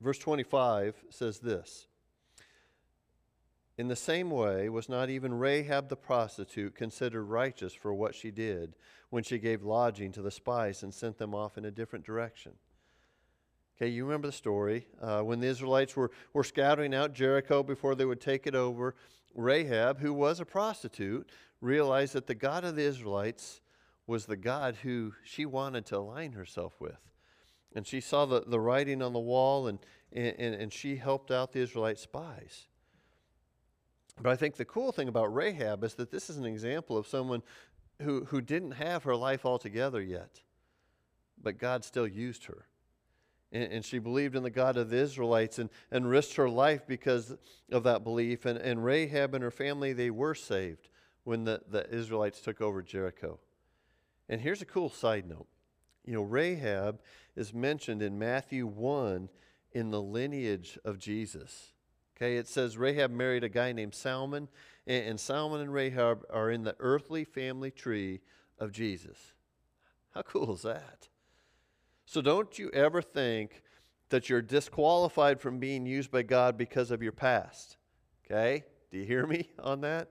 verse 0.00 0.16
25 0.16 0.94
says 1.10 1.38
this 1.38 1.86
in 3.80 3.88
the 3.88 3.96
same 3.96 4.30
way, 4.30 4.68
was 4.68 4.90
not 4.90 5.08
even 5.08 5.32
Rahab 5.32 5.88
the 5.88 5.96
prostitute 5.96 6.74
considered 6.74 7.24
righteous 7.24 7.72
for 7.72 7.94
what 7.94 8.14
she 8.14 8.30
did 8.30 8.76
when 9.08 9.24
she 9.24 9.38
gave 9.38 9.62
lodging 9.62 10.12
to 10.12 10.20
the 10.20 10.30
spies 10.30 10.82
and 10.82 10.92
sent 10.92 11.16
them 11.16 11.34
off 11.34 11.56
in 11.56 11.64
a 11.64 11.70
different 11.70 12.04
direction? 12.04 12.52
Okay, 13.74 13.88
you 13.88 14.04
remember 14.04 14.28
the 14.28 14.32
story. 14.32 14.86
Uh, 15.00 15.22
when 15.22 15.40
the 15.40 15.46
Israelites 15.46 15.96
were, 15.96 16.10
were 16.34 16.44
scattering 16.44 16.94
out 16.94 17.14
Jericho 17.14 17.62
before 17.62 17.94
they 17.94 18.04
would 18.04 18.20
take 18.20 18.46
it 18.46 18.54
over, 18.54 18.96
Rahab, 19.34 19.98
who 20.00 20.12
was 20.12 20.40
a 20.40 20.44
prostitute, 20.44 21.30
realized 21.62 22.12
that 22.12 22.26
the 22.26 22.34
God 22.34 22.64
of 22.64 22.76
the 22.76 22.82
Israelites 22.82 23.62
was 24.06 24.26
the 24.26 24.36
God 24.36 24.76
who 24.82 25.14
she 25.24 25.46
wanted 25.46 25.86
to 25.86 25.96
align 25.96 26.32
herself 26.32 26.74
with. 26.78 27.00
And 27.74 27.86
she 27.86 28.02
saw 28.02 28.26
the, 28.26 28.42
the 28.46 28.60
writing 28.60 29.00
on 29.00 29.14
the 29.14 29.18
wall, 29.18 29.68
and, 29.68 29.78
and, 30.12 30.54
and 30.54 30.70
she 30.70 30.96
helped 30.96 31.30
out 31.30 31.52
the 31.52 31.60
Israelite 31.60 31.98
spies. 31.98 32.66
But 34.20 34.30
I 34.30 34.36
think 34.36 34.56
the 34.56 34.64
cool 34.64 34.92
thing 34.92 35.08
about 35.08 35.34
Rahab 35.34 35.84
is 35.84 35.94
that 35.94 36.10
this 36.10 36.30
is 36.30 36.36
an 36.36 36.46
example 36.46 36.96
of 36.96 37.06
someone 37.06 37.42
who, 38.00 38.24
who 38.26 38.40
didn't 38.40 38.72
have 38.72 39.04
her 39.04 39.16
life 39.16 39.44
altogether 39.44 40.00
yet, 40.00 40.40
but 41.42 41.58
God 41.58 41.84
still 41.84 42.06
used 42.06 42.46
her. 42.46 42.66
And, 43.52 43.72
and, 43.72 43.84
she 43.84 43.98
believed 43.98 44.36
in 44.36 44.44
the 44.44 44.50
God 44.50 44.76
of 44.76 44.90
the 44.90 44.96
Israelites 44.96 45.58
and, 45.58 45.70
and 45.90 46.08
risked 46.08 46.36
her 46.36 46.48
life 46.48 46.86
because 46.86 47.36
of 47.72 47.82
that 47.82 48.04
belief. 48.04 48.46
And, 48.46 48.56
and 48.58 48.84
Rahab 48.84 49.34
and 49.34 49.42
her 49.42 49.50
family, 49.50 49.92
they 49.92 50.10
were 50.10 50.36
saved 50.36 50.88
when 51.24 51.44
the, 51.44 51.60
the 51.68 51.88
Israelites 51.92 52.40
took 52.40 52.60
over 52.60 52.80
Jericho. 52.80 53.40
And 54.28 54.40
here's 54.40 54.62
a 54.62 54.66
cool 54.66 54.88
side 54.88 55.28
note. 55.28 55.48
You 56.06 56.14
know, 56.14 56.22
Rahab 56.22 57.00
is 57.36 57.52
mentioned 57.52 58.02
in 58.02 58.18
Matthew 58.18 58.66
1 58.66 59.28
in 59.72 59.90
the 59.90 60.00
lineage 60.00 60.78
of 60.84 60.98
Jesus. 60.98 61.72
Okay, 62.20 62.36
it 62.36 62.48
says 62.48 62.76
Rahab 62.76 63.10
married 63.10 63.44
a 63.44 63.48
guy 63.48 63.72
named 63.72 63.94
Salmon, 63.94 64.48
and, 64.86 65.04
and 65.06 65.20
Salmon 65.20 65.60
and 65.62 65.72
Rahab 65.72 66.24
are 66.30 66.50
in 66.50 66.64
the 66.64 66.76
earthly 66.78 67.24
family 67.24 67.70
tree 67.70 68.20
of 68.58 68.72
Jesus. 68.72 69.32
How 70.14 70.22
cool 70.22 70.52
is 70.52 70.62
that? 70.62 71.08
So 72.04 72.20
don't 72.20 72.58
you 72.58 72.70
ever 72.70 73.00
think 73.00 73.62
that 74.10 74.28
you're 74.28 74.42
disqualified 74.42 75.40
from 75.40 75.58
being 75.58 75.86
used 75.86 76.10
by 76.10 76.22
God 76.22 76.58
because 76.58 76.90
of 76.90 77.02
your 77.02 77.12
past. 77.12 77.76
Okay? 78.26 78.64
Do 78.90 78.98
you 78.98 79.04
hear 79.04 79.26
me 79.26 79.48
on 79.58 79.80
that? 79.80 80.10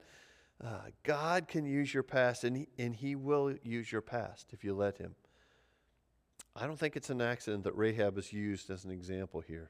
Uh, 0.64 0.80
God 1.04 1.48
can 1.48 1.66
use 1.66 1.94
your 1.94 2.04
past, 2.04 2.44
and 2.44 2.58
he, 2.58 2.68
and 2.78 2.96
he 2.96 3.16
will 3.16 3.56
use 3.64 3.92
your 3.92 4.02
past 4.02 4.48
if 4.52 4.64
you 4.64 4.74
let 4.74 4.98
Him. 4.98 5.16
I 6.56 6.66
don't 6.66 6.78
think 6.78 6.98
it's 6.98 7.10
an 7.10 7.22
accident 7.22 7.64
that 7.64 7.78
Rahab 7.78 8.18
is 8.18 8.34
used 8.34 8.70
as 8.70 8.84
an 8.84 8.92
example 8.92 9.40
here. 9.40 9.70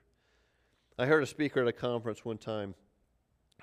I 1.00 1.06
heard 1.06 1.24
a 1.24 1.28
speaker 1.28 1.62
at 1.62 1.68
a 1.70 1.72
conference 1.72 2.26
one 2.26 2.38
time 2.38 2.76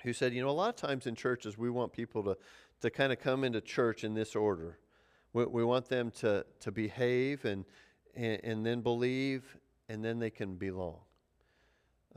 who 0.01 0.11
said, 0.11 0.33
you 0.33 0.41
know, 0.41 0.49
a 0.49 0.51
lot 0.51 0.69
of 0.69 0.75
times 0.75 1.05
in 1.05 1.13
churches, 1.13 1.55
we 1.55 1.69
want 1.69 1.93
people 1.93 2.23
to, 2.23 2.37
to 2.81 2.89
kind 2.89 3.13
of 3.13 3.19
come 3.19 3.43
into 3.43 3.61
church 3.61 4.03
in 4.03 4.15
this 4.15 4.35
order. 4.35 4.79
We, 5.33 5.45
we 5.45 5.63
want 5.63 5.87
them 5.87 6.09
to, 6.21 6.47
to 6.61 6.71
behave 6.71 7.45
and, 7.45 7.63
and, 8.15 8.39
and 8.43 8.65
then 8.65 8.81
believe, 8.81 9.55
and 9.87 10.03
then 10.03 10.17
they 10.17 10.31
can 10.31 10.55
belong. 10.55 10.97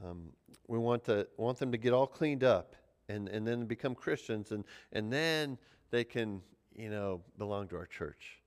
Um, 0.02 0.32
we 0.68 0.78
want, 0.78 1.04
to, 1.04 1.28
want 1.36 1.58
them 1.58 1.70
to 1.70 1.76
get 1.76 1.92
all 1.92 2.06
cleaned 2.06 2.42
up 2.42 2.74
and, 3.10 3.28
and 3.28 3.46
then 3.46 3.66
become 3.66 3.94
Christians, 3.94 4.52
and, 4.52 4.64
and 4.92 5.12
then 5.12 5.58
they 5.90 6.02
can, 6.02 6.40
you 6.74 6.88
know, 6.88 7.20
belong 7.36 7.68
to 7.68 7.76
our 7.76 7.86
church. 7.86 8.40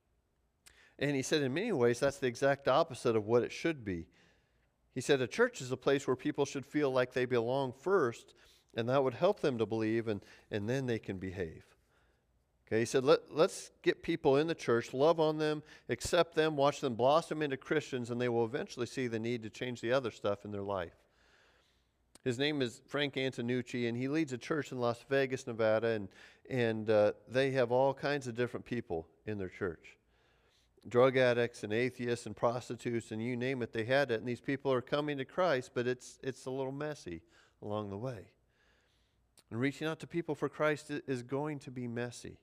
And 0.98 1.14
he 1.14 1.22
said, 1.22 1.40
in 1.42 1.54
many 1.54 1.70
ways, 1.70 2.00
that's 2.00 2.18
the 2.18 2.26
exact 2.26 2.66
opposite 2.66 3.14
of 3.14 3.26
what 3.26 3.44
it 3.44 3.52
should 3.52 3.84
be. 3.84 4.08
He 4.94 5.00
said 5.00 5.20
a 5.20 5.26
church 5.26 5.60
is 5.60 5.72
a 5.72 5.76
place 5.76 6.06
where 6.06 6.16
people 6.16 6.44
should 6.44 6.64
feel 6.64 6.90
like 6.90 7.12
they 7.12 7.24
belong 7.24 7.72
first, 7.72 8.34
and 8.76 8.88
that 8.88 9.02
would 9.02 9.14
help 9.14 9.40
them 9.40 9.58
to 9.58 9.66
believe, 9.66 10.06
and, 10.06 10.20
and 10.50 10.68
then 10.68 10.86
they 10.86 10.98
can 10.98 11.18
behave. 11.18 11.64
Okay, 12.66 12.78
he 12.78 12.84
said, 12.84 13.04
Let, 13.04 13.20
let's 13.30 13.72
get 13.82 14.02
people 14.02 14.36
in 14.36 14.46
the 14.46 14.54
church, 14.54 14.94
love 14.94 15.18
on 15.18 15.38
them, 15.38 15.62
accept 15.88 16.34
them, 16.34 16.56
watch 16.56 16.80
them 16.80 16.94
blossom 16.94 17.42
into 17.42 17.56
Christians, 17.56 18.10
and 18.10 18.20
they 18.20 18.28
will 18.28 18.44
eventually 18.44 18.86
see 18.86 19.08
the 19.08 19.18
need 19.18 19.42
to 19.42 19.50
change 19.50 19.80
the 19.80 19.92
other 19.92 20.10
stuff 20.10 20.44
in 20.44 20.52
their 20.52 20.62
life. 20.62 20.94
His 22.22 22.38
name 22.38 22.62
is 22.62 22.80
Frank 22.86 23.14
Antonucci, 23.14 23.86
and 23.86 23.98
he 23.98 24.08
leads 24.08 24.32
a 24.32 24.38
church 24.38 24.72
in 24.72 24.78
Las 24.78 25.04
Vegas, 25.10 25.46
Nevada, 25.46 25.88
and, 25.88 26.08
and 26.48 26.88
uh, 26.88 27.12
they 27.28 27.50
have 27.50 27.70
all 27.70 27.92
kinds 27.92 28.26
of 28.26 28.34
different 28.34 28.64
people 28.64 29.06
in 29.26 29.38
their 29.38 29.50
church 29.50 29.96
drug 30.88 31.16
addicts 31.16 31.64
and 31.64 31.72
atheists 31.72 32.26
and 32.26 32.36
prostitutes 32.36 33.10
and 33.10 33.22
you 33.22 33.36
name 33.36 33.62
it, 33.62 33.72
they 33.72 33.84
had 33.84 34.10
it. 34.10 34.20
And 34.20 34.28
these 34.28 34.40
people 34.40 34.72
are 34.72 34.82
coming 34.82 35.18
to 35.18 35.24
Christ, 35.24 35.70
but 35.74 35.86
it's, 35.86 36.18
it's 36.22 36.46
a 36.46 36.50
little 36.50 36.72
messy 36.72 37.22
along 37.62 37.90
the 37.90 37.96
way. 37.96 38.28
And 39.50 39.60
reaching 39.60 39.86
out 39.86 40.00
to 40.00 40.06
people 40.06 40.34
for 40.34 40.48
Christ 40.48 40.90
is 41.06 41.22
going 41.22 41.58
to 41.60 41.70
be 41.70 41.86
messy. 41.86 42.38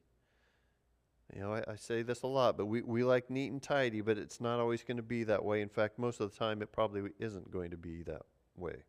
You 1.35 1.41
know, 1.41 1.53
I, 1.53 1.63
I, 1.71 1.75
say 1.75 2.01
this 2.01 2.23
a 2.23 2.27
lot, 2.27 2.57
but 2.57 2.65
we, 2.65 2.81
we 2.81 3.03
like 3.03 3.29
neat 3.29 3.51
and 3.51 3.61
tidy, 3.61 4.01
but 4.01 4.17
it's 4.17 4.41
not 4.41 4.59
always 4.59 4.83
going 4.83 4.97
to 4.97 5.03
be 5.03 5.23
that 5.25 5.45
way. 5.45 5.61
In 5.61 5.69
fact, 5.69 5.97
most 5.97 6.19
of 6.19 6.29
the 6.29 6.37
time, 6.37 6.61
it 6.61 6.73
probably 6.73 7.11
isn't 7.19 7.49
going 7.51 7.71
to 7.71 7.77
be 7.77 8.03
that 8.03 8.23
way. 8.57 8.83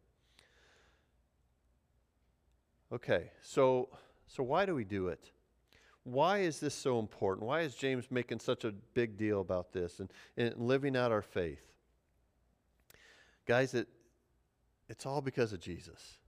Okay, 2.92 3.30
so, 3.42 3.88
so 4.26 4.42
why 4.42 4.66
do 4.66 4.74
we 4.74 4.84
do 4.84 5.06
it? 5.08 5.30
Why 6.04 6.38
is 6.38 6.58
this 6.58 6.74
so 6.74 6.98
important? 6.98 7.46
Why 7.46 7.60
is 7.60 7.74
James 7.74 8.06
making 8.10 8.40
such 8.40 8.64
a 8.64 8.72
big 8.94 9.16
deal 9.16 9.40
about 9.40 9.72
this 9.72 10.00
and, 10.00 10.10
and 10.36 10.56
living 10.56 10.96
out 10.96 11.12
our 11.12 11.22
faith? 11.22 11.62
Guys, 13.46 13.74
it, 13.74 13.88
it's 14.88 15.06
all 15.06 15.20
because 15.20 15.52
of 15.52 15.60
Jesus. 15.60 16.18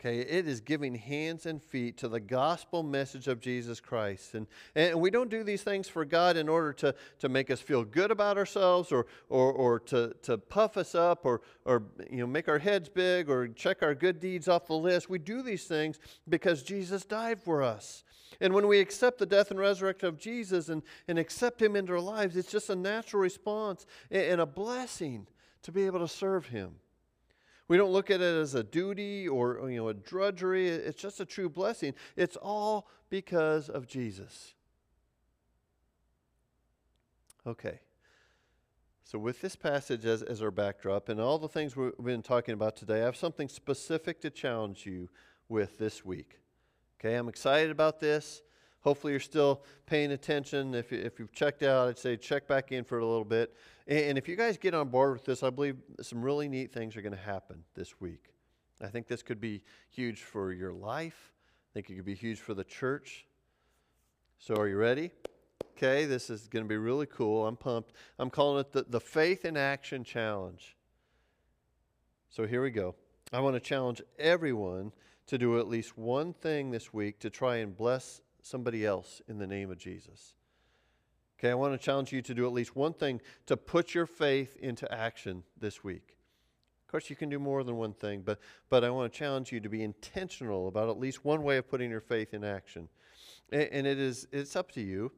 Okay, 0.00 0.20
it 0.20 0.46
is 0.46 0.60
giving 0.60 0.94
hands 0.94 1.44
and 1.44 1.60
feet 1.60 1.96
to 1.98 2.08
the 2.08 2.20
gospel 2.20 2.84
message 2.84 3.26
of 3.26 3.40
Jesus 3.40 3.80
Christ. 3.80 4.34
And, 4.34 4.46
and 4.76 5.00
we 5.00 5.10
don't 5.10 5.28
do 5.28 5.42
these 5.42 5.64
things 5.64 5.88
for 5.88 6.04
God 6.04 6.36
in 6.36 6.48
order 6.48 6.72
to, 6.74 6.94
to 7.18 7.28
make 7.28 7.50
us 7.50 7.60
feel 7.60 7.82
good 7.82 8.12
about 8.12 8.38
ourselves 8.38 8.92
or, 8.92 9.06
or, 9.28 9.52
or 9.52 9.80
to, 9.80 10.14
to 10.22 10.38
puff 10.38 10.76
us 10.76 10.94
up 10.94 11.26
or, 11.26 11.40
or 11.64 11.82
you 12.08 12.18
know, 12.18 12.28
make 12.28 12.48
our 12.48 12.60
heads 12.60 12.88
big 12.88 13.28
or 13.28 13.48
check 13.48 13.82
our 13.82 13.92
good 13.92 14.20
deeds 14.20 14.46
off 14.46 14.68
the 14.68 14.74
list. 14.74 15.10
We 15.10 15.18
do 15.18 15.42
these 15.42 15.64
things 15.64 15.98
because 16.28 16.62
Jesus 16.62 17.04
died 17.04 17.40
for 17.42 17.64
us. 17.64 18.04
And 18.40 18.54
when 18.54 18.66
we 18.68 18.80
accept 18.80 19.18
the 19.18 19.26
death 19.26 19.50
and 19.50 19.58
resurrection 19.58 20.08
of 20.08 20.18
Jesus 20.18 20.68
and, 20.68 20.82
and 21.06 21.18
accept 21.18 21.60
Him 21.60 21.76
into 21.76 21.92
our 21.92 22.00
lives, 22.00 22.36
it's 22.36 22.50
just 22.50 22.70
a 22.70 22.76
natural 22.76 23.22
response 23.22 23.86
and 24.10 24.40
a 24.40 24.46
blessing 24.46 25.26
to 25.62 25.72
be 25.72 25.86
able 25.86 26.00
to 26.00 26.08
serve 26.08 26.46
Him. 26.46 26.76
We 27.68 27.76
don't 27.76 27.92
look 27.92 28.10
at 28.10 28.20
it 28.20 28.40
as 28.40 28.54
a 28.54 28.62
duty 28.62 29.28
or 29.28 29.70
you 29.70 29.76
know 29.76 29.88
a 29.88 29.94
drudgery. 29.94 30.68
It's 30.68 31.00
just 31.00 31.20
a 31.20 31.26
true 31.26 31.50
blessing. 31.50 31.94
It's 32.16 32.36
all 32.36 32.88
because 33.10 33.68
of 33.68 33.86
Jesus. 33.86 34.54
Okay. 37.46 37.80
So, 39.04 39.18
with 39.18 39.40
this 39.40 39.56
passage 39.56 40.04
as, 40.04 40.22
as 40.22 40.42
our 40.42 40.50
backdrop 40.50 41.08
and 41.08 41.18
all 41.18 41.38
the 41.38 41.48
things 41.48 41.74
we've 41.74 41.92
been 42.02 42.22
talking 42.22 42.52
about 42.52 42.76
today, 42.76 43.00
I 43.00 43.04
have 43.04 43.16
something 43.16 43.48
specific 43.48 44.20
to 44.20 44.30
challenge 44.30 44.84
you 44.84 45.08
with 45.48 45.78
this 45.78 46.04
week. 46.04 46.40
Okay, 47.00 47.14
I'm 47.14 47.28
excited 47.28 47.70
about 47.70 48.00
this. 48.00 48.42
Hopefully, 48.80 49.12
you're 49.12 49.20
still 49.20 49.62
paying 49.86 50.10
attention. 50.12 50.74
If, 50.74 50.92
if 50.92 51.20
you've 51.20 51.32
checked 51.32 51.62
out, 51.62 51.88
I'd 51.88 51.98
say 51.98 52.16
check 52.16 52.48
back 52.48 52.72
in 52.72 52.82
for 52.82 52.98
a 52.98 53.06
little 53.06 53.24
bit. 53.24 53.54
And, 53.86 53.98
and 53.98 54.18
if 54.18 54.28
you 54.28 54.34
guys 54.34 54.56
get 54.56 54.74
on 54.74 54.88
board 54.88 55.12
with 55.12 55.24
this, 55.24 55.44
I 55.44 55.50
believe 55.50 55.76
some 56.00 56.22
really 56.22 56.48
neat 56.48 56.72
things 56.72 56.96
are 56.96 57.02
going 57.02 57.14
to 57.14 57.20
happen 57.20 57.62
this 57.74 58.00
week. 58.00 58.32
I 58.80 58.88
think 58.88 59.06
this 59.06 59.22
could 59.22 59.40
be 59.40 59.62
huge 59.90 60.22
for 60.22 60.52
your 60.52 60.72
life. 60.72 61.32
I 61.70 61.74
think 61.74 61.90
it 61.90 61.94
could 61.94 62.04
be 62.04 62.14
huge 62.14 62.40
for 62.40 62.54
the 62.54 62.64
church. 62.64 63.26
So, 64.38 64.54
are 64.56 64.66
you 64.66 64.76
ready? 64.76 65.12
Okay, 65.76 66.04
this 66.04 66.30
is 66.30 66.48
going 66.48 66.64
to 66.64 66.68
be 66.68 66.76
really 66.76 67.06
cool. 67.06 67.46
I'm 67.46 67.56
pumped. 67.56 67.92
I'm 68.18 68.30
calling 68.30 68.60
it 68.60 68.72
the, 68.72 68.86
the 68.88 69.00
Faith 69.00 69.44
in 69.44 69.56
Action 69.56 70.02
Challenge. 70.02 70.76
So, 72.28 72.44
here 72.44 72.62
we 72.62 72.70
go. 72.70 72.96
I 73.32 73.38
want 73.38 73.54
to 73.54 73.60
challenge 73.60 74.02
everyone 74.18 74.92
to 75.28 75.38
do 75.38 75.58
at 75.58 75.68
least 75.68 75.96
one 75.96 76.32
thing 76.32 76.70
this 76.70 76.92
week 76.92 77.20
to 77.20 77.30
try 77.30 77.56
and 77.56 77.76
bless 77.76 78.20
somebody 78.42 78.84
else 78.84 79.22
in 79.28 79.38
the 79.38 79.46
name 79.46 79.70
of 79.70 79.78
Jesus. 79.78 80.34
Okay, 81.38 81.50
I 81.50 81.54
want 81.54 81.78
to 81.78 81.84
challenge 81.84 82.12
you 82.12 82.20
to 82.22 82.34
do 82.34 82.46
at 82.46 82.52
least 82.52 82.74
one 82.74 82.94
thing 82.94 83.20
to 83.46 83.56
put 83.56 83.94
your 83.94 84.06
faith 84.06 84.56
into 84.56 84.90
action 84.92 85.44
this 85.58 85.84
week. 85.84 86.16
Of 86.84 86.90
course, 86.90 87.10
you 87.10 87.16
can 87.16 87.28
do 87.28 87.38
more 87.38 87.62
than 87.62 87.76
one 87.76 87.92
thing, 87.92 88.22
but, 88.24 88.40
but 88.70 88.82
I 88.82 88.90
want 88.90 89.12
to 89.12 89.18
challenge 89.18 89.52
you 89.52 89.60
to 89.60 89.68
be 89.68 89.82
intentional 89.82 90.66
about 90.66 90.88
at 90.88 90.98
least 90.98 91.24
one 91.24 91.42
way 91.42 91.58
of 91.58 91.68
putting 91.68 91.90
your 91.90 92.00
faith 92.00 92.32
in 92.32 92.42
action. 92.42 92.88
And, 93.52 93.68
and 93.70 93.86
it 93.86 93.98
is, 93.98 94.26
it's 94.32 94.56
up 94.56 94.72
to 94.72 94.80
you, 94.80 95.12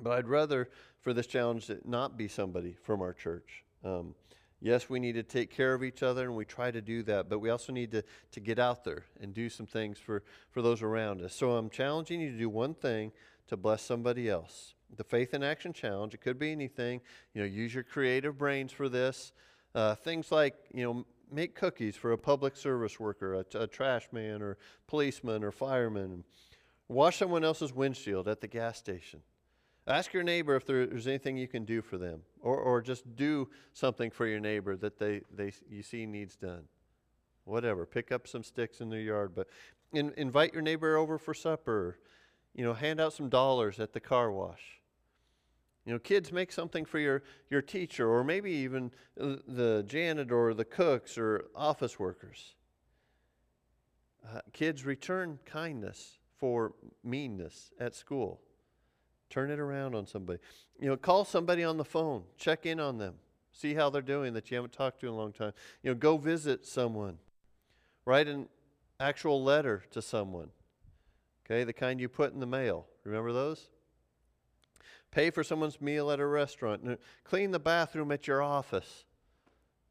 but 0.00 0.12
I'd 0.12 0.28
rather 0.28 0.70
for 1.00 1.12
this 1.12 1.26
challenge 1.26 1.66
to 1.66 1.80
not 1.84 2.16
be 2.16 2.28
somebody 2.28 2.76
from 2.80 3.02
our 3.02 3.12
church. 3.12 3.64
Um, 3.84 4.14
Yes, 4.64 4.88
we 4.88 5.00
need 5.00 5.14
to 5.14 5.24
take 5.24 5.50
care 5.50 5.74
of 5.74 5.82
each 5.82 6.04
other, 6.04 6.22
and 6.22 6.36
we 6.36 6.44
try 6.44 6.70
to 6.70 6.80
do 6.80 7.02
that, 7.02 7.28
but 7.28 7.40
we 7.40 7.50
also 7.50 7.72
need 7.72 7.90
to, 7.90 8.04
to 8.30 8.38
get 8.38 8.60
out 8.60 8.84
there 8.84 9.06
and 9.20 9.34
do 9.34 9.48
some 9.48 9.66
things 9.66 9.98
for, 9.98 10.22
for 10.52 10.62
those 10.62 10.82
around 10.82 11.20
us. 11.20 11.34
So 11.34 11.56
I'm 11.56 11.68
challenging 11.68 12.20
you 12.20 12.30
to 12.30 12.38
do 12.38 12.48
one 12.48 12.74
thing 12.74 13.10
to 13.48 13.56
bless 13.56 13.82
somebody 13.82 14.30
else. 14.30 14.74
The 14.96 15.02
Faith 15.02 15.34
in 15.34 15.42
Action 15.42 15.72
Challenge, 15.72 16.14
it 16.14 16.20
could 16.20 16.38
be 16.38 16.52
anything. 16.52 17.00
You 17.34 17.40
know, 17.40 17.46
use 17.46 17.74
your 17.74 17.82
creative 17.82 18.38
brains 18.38 18.70
for 18.70 18.88
this. 18.88 19.32
Uh, 19.74 19.96
things 19.96 20.30
like, 20.30 20.54
you 20.72 20.84
know, 20.84 21.06
make 21.28 21.56
cookies 21.56 21.96
for 21.96 22.12
a 22.12 22.18
public 22.18 22.56
service 22.56 23.00
worker, 23.00 23.34
a, 23.34 23.58
a 23.58 23.66
trash 23.66 24.06
man, 24.12 24.42
or 24.42 24.58
policeman, 24.86 25.42
or 25.42 25.50
fireman. 25.50 26.22
Wash 26.86 27.16
someone 27.16 27.42
else's 27.42 27.72
windshield 27.72 28.28
at 28.28 28.40
the 28.40 28.46
gas 28.46 28.78
station. 28.78 29.22
Ask 29.86 30.12
your 30.12 30.22
neighbor 30.22 30.54
if 30.54 30.64
there's 30.64 31.08
anything 31.08 31.36
you 31.36 31.48
can 31.48 31.64
do 31.64 31.82
for 31.82 31.98
them, 31.98 32.20
or, 32.40 32.56
or 32.56 32.80
just 32.80 33.16
do 33.16 33.48
something 33.72 34.10
for 34.10 34.26
your 34.26 34.38
neighbor 34.38 34.76
that 34.76 34.98
they, 34.98 35.22
they, 35.34 35.52
you 35.68 35.82
see 35.82 36.06
needs 36.06 36.36
done. 36.36 36.64
Whatever. 37.44 37.84
Pick 37.84 38.12
up 38.12 38.28
some 38.28 38.44
sticks 38.44 38.80
in 38.80 38.90
their 38.90 39.00
yard, 39.00 39.32
but 39.34 39.48
in, 39.92 40.12
invite 40.16 40.52
your 40.52 40.62
neighbor 40.62 40.96
over 40.96 41.18
for 41.18 41.34
supper. 41.34 41.98
You 42.54 42.64
know, 42.64 42.74
hand 42.74 43.00
out 43.00 43.12
some 43.12 43.28
dollars 43.28 43.80
at 43.80 43.92
the 43.92 43.98
car 43.98 44.30
wash. 44.30 44.80
You 45.84 45.92
know, 45.92 45.98
kids 45.98 46.30
make 46.30 46.52
something 46.52 46.84
for 46.84 47.00
your, 47.00 47.24
your 47.50 47.60
teacher, 47.60 48.08
or 48.08 48.22
maybe 48.22 48.52
even 48.52 48.92
the 49.16 49.84
janitor, 49.88 50.48
or 50.48 50.54
the 50.54 50.64
cooks, 50.64 51.18
or 51.18 51.46
office 51.56 51.98
workers. 51.98 52.54
Uh, 54.24 54.38
kids 54.52 54.86
return 54.86 55.40
kindness 55.44 56.18
for 56.38 56.74
meanness 57.02 57.72
at 57.80 57.96
school. 57.96 58.40
Turn 59.32 59.50
it 59.50 59.58
around 59.58 59.94
on 59.94 60.06
somebody. 60.06 60.40
You 60.78 60.88
know, 60.88 60.96
call 60.98 61.24
somebody 61.24 61.64
on 61.64 61.78
the 61.78 61.86
phone. 61.86 62.24
Check 62.36 62.66
in 62.66 62.78
on 62.78 62.98
them. 62.98 63.14
See 63.50 63.72
how 63.72 63.88
they're 63.88 64.02
doing 64.02 64.34
that 64.34 64.50
you 64.50 64.56
haven't 64.56 64.74
talked 64.74 65.00
to 65.00 65.06
in 65.06 65.12
a 65.14 65.16
long 65.16 65.32
time. 65.32 65.54
You 65.82 65.90
know, 65.90 65.94
go 65.94 66.18
visit 66.18 66.66
someone. 66.66 67.16
Write 68.04 68.28
an 68.28 68.50
actual 69.00 69.42
letter 69.42 69.84
to 69.92 70.02
someone. 70.02 70.50
Okay, 71.46 71.64
the 71.64 71.72
kind 71.72 71.98
you 71.98 72.10
put 72.10 72.34
in 72.34 72.40
the 72.40 72.46
mail. 72.46 72.84
Remember 73.04 73.32
those? 73.32 73.70
Pay 75.10 75.30
for 75.30 75.42
someone's 75.42 75.80
meal 75.80 76.10
at 76.10 76.20
a 76.20 76.26
restaurant. 76.26 77.00
Clean 77.24 77.52
the 77.52 77.58
bathroom 77.58 78.12
at 78.12 78.26
your 78.26 78.42
office. 78.42 79.06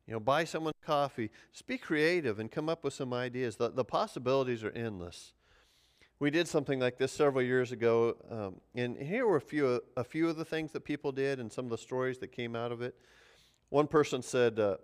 You 0.06 0.13
know, 0.13 0.19
buy 0.19 0.43
someone 0.43 0.73
coffee. 0.86 1.32
Just 1.51 1.65
be 1.65 1.80
creative 1.80 2.38
and 2.38 2.51
come 2.51 2.69
up 2.69 2.84
with 2.84 2.93
some 2.93 3.12
ideas. 3.12 3.56
The, 3.56 3.69
the 3.69 3.86
possibilities 3.86 4.63
are 4.63 4.71
endless 4.71 5.34
we 6.21 6.29
did 6.29 6.47
something 6.47 6.79
like 6.79 6.99
this 6.99 7.12
several 7.12 7.43
years 7.43 7.71
ago, 7.71 8.15
um, 8.29 8.62
and 8.75 8.95
here 8.95 9.25
were 9.25 9.38
a 9.38 9.41
few, 9.41 9.81
a 9.97 10.03
few 10.03 10.29
of 10.29 10.38
the 10.38 10.45
things 10.45 10.71
that 10.71 10.81
people 10.81 11.12
did 11.12 11.39
and 11.39 11.51
some 11.51 11.65
of 11.65 11.71
the 11.71 11.79
stories 11.79 12.19
that 12.19 12.31
came 12.31 12.55
out 12.55 12.71
of 12.71 12.79
it. 12.84 12.93
One 13.69 13.88
person 13.88 14.21
said, 14.21 14.60
uh, 14.60 14.77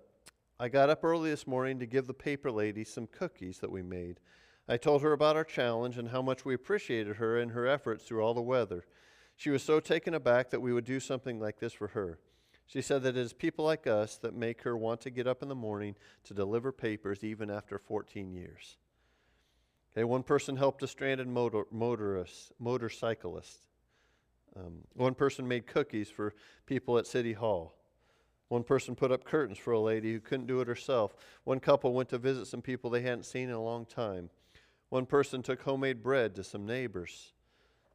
I 0.59 0.67
got 0.67 0.89
up 0.89 1.03
early 1.03 1.29
this 1.29 1.45
morning 1.45 1.77
to 1.77 1.85
give 1.85 2.07
the 2.07 2.13
paper 2.15 2.49
lady 2.49 2.83
some 2.83 3.05
cookies 3.05 3.59
that 3.59 3.69
we 3.69 3.83
made. 3.83 4.19
I 4.67 4.77
told 4.77 5.03
her 5.03 5.13
about 5.13 5.35
our 5.35 5.43
challenge 5.43 5.99
and 5.99 6.09
how 6.09 6.23
much 6.23 6.43
we 6.43 6.55
appreciated 6.55 7.17
her 7.17 7.37
and 7.37 7.51
her 7.51 7.67
efforts 7.67 8.03
through 8.03 8.23
all 8.23 8.33
the 8.33 8.41
weather. 8.41 8.87
She 9.35 9.51
was 9.51 9.61
so 9.61 9.79
taken 9.79 10.15
aback 10.15 10.49
that 10.49 10.61
we 10.63 10.73
would 10.73 10.85
do 10.85 10.99
something 10.99 11.39
like 11.39 11.59
this 11.59 11.73
for 11.73 11.89
her. 11.89 12.17
She 12.65 12.81
said 12.81 13.03
that 13.03 13.15
it 13.15 13.17
is 13.17 13.33
people 13.33 13.63
like 13.63 13.85
us 13.85 14.17
that 14.23 14.33
make 14.33 14.63
her 14.63 14.75
want 14.75 15.01
to 15.01 15.11
get 15.11 15.27
up 15.27 15.43
in 15.43 15.49
the 15.49 15.55
morning 15.55 15.97
to 16.23 16.33
deliver 16.33 16.71
papers 16.71 17.23
even 17.23 17.51
after 17.51 17.77
14 17.77 18.31
years. 18.31 18.77
Okay, 19.97 20.03
one 20.03 20.21
person 20.21 20.55
helped 20.55 20.83
a 20.83 20.87
stranded 20.87 21.27
motor, 21.27 21.63
motorist, 21.71 22.51
motorcyclist. 22.59 23.63
Um, 24.55 24.83
one 24.93 25.15
person 25.15 25.47
made 25.47 25.65
cookies 25.65 26.07
for 26.07 26.35
people 26.67 26.99
at 26.99 27.07
City 27.07 27.33
Hall. 27.33 27.73
One 28.49 28.63
person 28.63 28.93
put 28.93 29.11
up 29.11 29.23
curtains 29.23 29.57
for 29.57 29.73
a 29.73 29.79
lady 29.79 30.13
who 30.13 30.19
couldn't 30.19 30.45
do 30.45 30.61
it 30.61 30.67
herself. 30.67 31.15
One 31.45 31.59
couple 31.59 31.93
went 31.93 32.09
to 32.09 32.19
visit 32.19 32.45
some 32.45 32.61
people 32.61 32.91
they 32.91 33.01
hadn't 33.01 33.23
seen 33.23 33.49
in 33.49 33.55
a 33.55 33.63
long 33.63 33.87
time. 33.87 34.29
One 34.89 35.07
person 35.07 35.41
took 35.41 35.63
homemade 35.63 36.03
bread 36.03 36.35
to 36.35 36.43
some 36.43 36.67
neighbors. 36.67 37.33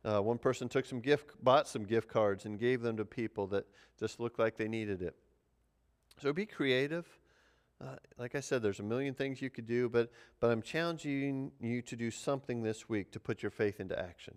Uh, 0.05 0.21
one 0.23 0.39
person 0.39 0.69
took 0.69 0.87
some 0.87 0.99
gift, 0.99 1.31
bought 1.45 1.69
some 1.69 1.85
gift 1.85 2.09
cards 2.09 2.47
and 2.47 2.59
gave 2.59 2.83
them 2.83 2.97
to 2.97 3.05
people 3.05 3.47
that 3.47 3.65
just 3.97 4.19
looked 4.19 4.41
like 4.41 4.57
they 4.57 4.67
needed 4.67 5.03
it. 5.03 5.15
So 6.21 6.33
be 6.33 6.47
creative. 6.47 7.07
Uh, 7.83 7.97
like 8.17 8.37
I 8.37 8.41
said, 8.41 8.63
there's 8.63 8.79
a 8.79 8.85
million 8.85 9.13
things 9.13 9.43
you 9.43 9.51
could 9.51 9.67
do, 9.67 9.89
but, 9.89 10.13
but 10.39 10.53
I'm 10.53 10.63
challenging 10.63 11.51
you 11.61 11.83
to 11.83 11.97
do 11.97 12.13
something 12.13 12.63
this 12.63 12.89
week 12.89 13.11
to 13.11 13.19
put 13.19 13.43
your 13.43 13.51
faith 13.51 13.81
into 13.81 13.99
action. 13.99 14.35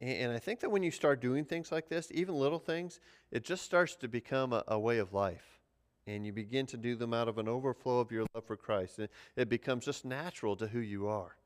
And, 0.00 0.10
and 0.10 0.32
I 0.32 0.40
think 0.40 0.58
that 0.60 0.70
when 0.70 0.82
you 0.82 0.90
start 0.90 1.20
doing 1.20 1.44
things 1.44 1.70
like 1.70 1.88
this, 1.88 2.10
even 2.12 2.34
little 2.34 2.58
things, 2.58 2.98
it 3.30 3.44
just 3.44 3.62
starts 3.62 3.94
to 3.96 4.08
become 4.08 4.52
a, 4.52 4.64
a 4.66 4.78
way 4.80 4.98
of 4.98 5.12
life. 5.12 5.60
and 6.06 6.26
you 6.26 6.32
begin 6.32 6.66
to 6.66 6.76
do 6.76 6.96
them 6.96 7.14
out 7.14 7.28
of 7.28 7.38
an 7.38 7.48
overflow 7.48 8.00
of 8.00 8.10
your 8.10 8.26
love 8.34 8.44
for 8.44 8.56
Christ. 8.56 8.98
It, 8.98 9.10
it 9.36 9.48
becomes 9.48 9.84
just 9.84 10.04
natural 10.04 10.56
to 10.56 10.66
who 10.66 10.80
you 10.80 11.06
are. 11.08 11.36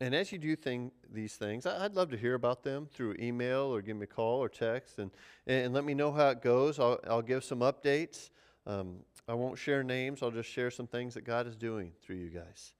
And 0.00 0.14
as 0.14 0.32
you 0.32 0.38
do 0.38 0.56
thing, 0.56 0.90
these 1.12 1.34
things, 1.34 1.64
I'd 1.64 1.94
love 1.94 2.10
to 2.10 2.16
hear 2.16 2.34
about 2.34 2.64
them 2.64 2.88
through 2.92 3.16
email 3.20 3.72
or 3.72 3.80
give 3.82 3.96
me 3.96 4.04
a 4.04 4.06
call 4.06 4.42
or 4.42 4.48
text 4.48 4.98
and, 4.98 5.10
and 5.46 5.72
let 5.72 5.84
me 5.84 5.94
know 5.94 6.10
how 6.10 6.30
it 6.30 6.42
goes. 6.42 6.80
I'll, 6.80 6.98
I'll 7.08 7.22
give 7.22 7.44
some 7.44 7.60
updates. 7.60 8.30
Um, 8.66 8.96
I 9.28 9.34
won't 9.34 9.58
share 9.58 9.82
names, 9.82 10.22
I'll 10.22 10.30
just 10.30 10.50
share 10.50 10.70
some 10.70 10.86
things 10.86 11.14
that 11.14 11.24
God 11.24 11.46
is 11.46 11.56
doing 11.56 11.92
through 12.02 12.16
you 12.16 12.28
guys. 12.28 12.72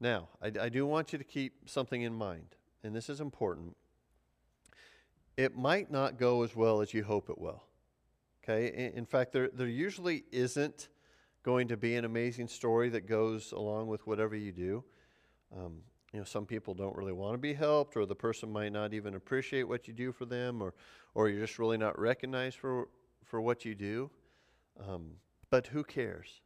Now, 0.00 0.28
I, 0.42 0.52
I 0.62 0.68
do 0.68 0.86
want 0.86 1.12
you 1.12 1.18
to 1.18 1.24
keep 1.24 1.68
something 1.68 2.02
in 2.02 2.14
mind, 2.14 2.56
and 2.82 2.94
this 2.94 3.08
is 3.08 3.20
important. 3.20 3.76
It 5.36 5.56
might 5.56 5.90
not 5.90 6.18
go 6.18 6.42
as 6.42 6.56
well 6.56 6.80
as 6.80 6.94
you 6.94 7.04
hope 7.04 7.28
it 7.28 7.38
will. 7.38 7.62
Okay? 8.42 8.68
In, 8.68 8.98
in 8.98 9.06
fact, 9.06 9.32
there, 9.32 9.48
there 9.48 9.66
usually 9.66 10.24
isn't 10.32 10.88
going 11.42 11.68
to 11.68 11.76
be 11.76 11.94
an 11.94 12.04
amazing 12.04 12.48
story 12.48 12.88
that 12.88 13.06
goes 13.06 13.52
along 13.52 13.86
with 13.86 14.06
whatever 14.06 14.34
you 14.34 14.52
do. 14.52 14.84
Um, 15.56 15.82
you 16.12 16.18
know, 16.18 16.24
some 16.24 16.46
people 16.46 16.74
don't 16.74 16.96
really 16.96 17.12
want 17.12 17.34
to 17.34 17.38
be 17.38 17.54
helped, 17.54 17.96
or 17.96 18.06
the 18.06 18.14
person 18.14 18.50
might 18.50 18.72
not 18.72 18.94
even 18.94 19.14
appreciate 19.14 19.64
what 19.64 19.86
you 19.86 19.94
do 19.94 20.12
for 20.12 20.24
them, 20.24 20.62
or, 20.62 20.74
or 21.14 21.28
you're 21.28 21.40
just 21.40 21.58
really 21.58 21.76
not 21.76 21.98
recognized 21.98 22.56
for, 22.56 22.88
for 23.24 23.40
what 23.40 23.64
you 23.64 23.74
do. 23.74 24.10
Um, 24.80 25.12
but 25.50 25.68
who 25.68 25.84
cares, 25.84 26.40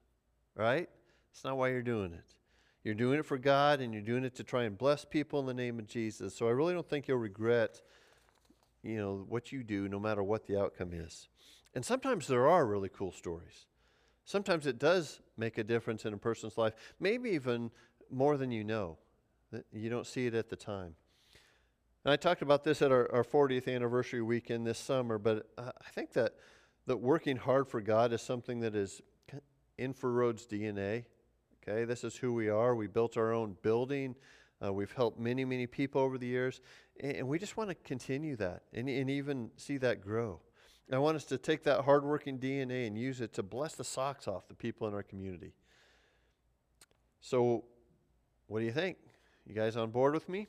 right? 0.54 0.88
It's 1.32 1.44
not 1.44 1.56
why 1.56 1.68
you're 1.68 1.82
doing 1.82 2.12
it. 2.12 2.34
You're 2.84 2.94
doing 2.94 3.18
it 3.18 3.26
for 3.26 3.38
God 3.38 3.80
and 3.80 3.92
you're 3.92 4.02
doing 4.02 4.24
it 4.24 4.34
to 4.36 4.44
try 4.44 4.64
and 4.64 4.76
bless 4.76 5.04
people 5.04 5.40
in 5.40 5.46
the 5.46 5.54
name 5.54 5.78
of 5.78 5.86
Jesus. 5.86 6.34
So 6.34 6.48
I 6.48 6.52
really 6.52 6.72
don't 6.72 6.88
think 6.88 7.08
you'll 7.08 7.18
regret, 7.18 7.82
you 8.82 8.96
know, 8.96 9.24
what 9.28 9.52
you 9.52 9.62
do 9.62 9.88
no 9.88 9.98
matter 9.98 10.22
what 10.22 10.46
the 10.46 10.58
outcome 10.58 10.92
is. 10.92 11.28
And 11.74 11.84
sometimes 11.84 12.26
there 12.26 12.48
are 12.48 12.66
really 12.66 12.88
cool 12.88 13.12
stories. 13.12 13.66
Sometimes 14.24 14.66
it 14.66 14.78
does 14.78 15.20
make 15.36 15.58
a 15.58 15.64
difference 15.64 16.04
in 16.04 16.14
a 16.14 16.16
person's 16.16 16.56
life, 16.56 16.74
maybe 16.98 17.30
even 17.30 17.70
more 18.10 18.36
than 18.36 18.50
you 18.50 18.64
know. 18.64 18.96
You 19.72 19.90
don't 19.90 20.06
see 20.06 20.26
it 20.26 20.34
at 20.34 20.48
the 20.48 20.56
time. 20.56 20.94
And 22.04 22.12
I 22.12 22.16
talked 22.16 22.40
about 22.40 22.64
this 22.64 22.80
at 22.80 22.90
our, 22.90 23.12
our 23.12 23.24
40th 23.24 23.72
anniversary 23.72 24.22
weekend 24.22 24.66
this 24.66 24.78
summer, 24.78 25.18
but 25.18 25.50
uh, 25.58 25.72
I 25.84 25.90
think 25.90 26.12
that, 26.14 26.34
that 26.90 26.96
working 26.96 27.36
hard 27.36 27.68
for 27.68 27.80
God 27.80 28.12
is 28.12 28.20
something 28.20 28.58
that 28.60 28.74
is 28.74 29.00
in 29.78 29.92
Fir 29.92 30.10
Road's 30.10 30.44
DNA. 30.44 31.04
Okay, 31.62 31.84
this 31.84 32.02
is 32.02 32.16
who 32.16 32.32
we 32.34 32.48
are. 32.48 32.74
We 32.74 32.88
built 32.88 33.16
our 33.16 33.32
own 33.32 33.56
building. 33.62 34.16
Uh, 34.60 34.72
we've 34.72 34.90
helped 34.90 35.16
many, 35.16 35.44
many 35.44 35.68
people 35.68 36.00
over 36.00 36.18
the 36.18 36.26
years, 36.26 36.60
and, 36.98 37.12
and 37.18 37.28
we 37.28 37.38
just 37.38 37.56
want 37.56 37.70
to 37.70 37.76
continue 37.76 38.34
that 38.34 38.62
and, 38.74 38.88
and 38.88 39.08
even 39.08 39.52
see 39.56 39.76
that 39.76 40.00
grow. 40.00 40.40
I 40.92 40.98
want 40.98 41.14
us 41.14 41.24
to 41.26 41.38
take 41.38 41.62
that 41.62 41.84
hardworking 41.84 42.40
DNA 42.40 42.88
and 42.88 42.98
use 42.98 43.20
it 43.20 43.32
to 43.34 43.44
bless 43.44 43.76
the 43.76 43.84
socks 43.84 44.26
off 44.26 44.48
the 44.48 44.56
people 44.56 44.88
in 44.88 44.94
our 44.94 45.04
community. 45.04 45.52
So, 47.20 47.66
what 48.48 48.58
do 48.58 48.66
you 48.66 48.72
think? 48.72 48.96
You 49.46 49.54
guys 49.54 49.76
on 49.76 49.92
board 49.92 50.12
with 50.12 50.28
me? 50.28 50.48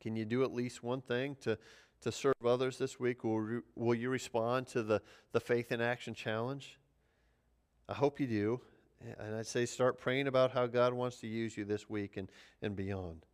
Can 0.00 0.16
you 0.16 0.24
do 0.24 0.42
at 0.42 0.54
least 0.54 0.82
one 0.82 1.02
thing 1.02 1.36
to, 1.42 1.58
to 2.02 2.12
serve 2.12 2.34
others 2.44 2.78
this 2.78 2.98
week? 3.00 3.24
Will, 3.24 3.40
re, 3.40 3.60
will 3.74 3.94
you 3.94 4.10
respond 4.10 4.66
to 4.68 4.82
the, 4.82 5.02
the 5.32 5.40
Faith 5.40 5.72
in 5.72 5.80
Action 5.80 6.14
Challenge? 6.14 6.78
I 7.88 7.94
hope 7.94 8.20
you 8.20 8.26
do. 8.26 8.60
And 9.18 9.36
I'd 9.36 9.46
say 9.46 9.64
start 9.64 9.98
praying 9.98 10.26
about 10.26 10.50
how 10.50 10.66
God 10.66 10.92
wants 10.92 11.18
to 11.20 11.28
use 11.28 11.56
you 11.56 11.64
this 11.64 11.88
week 11.88 12.16
and, 12.16 12.30
and 12.62 12.74
beyond. 12.74 13.24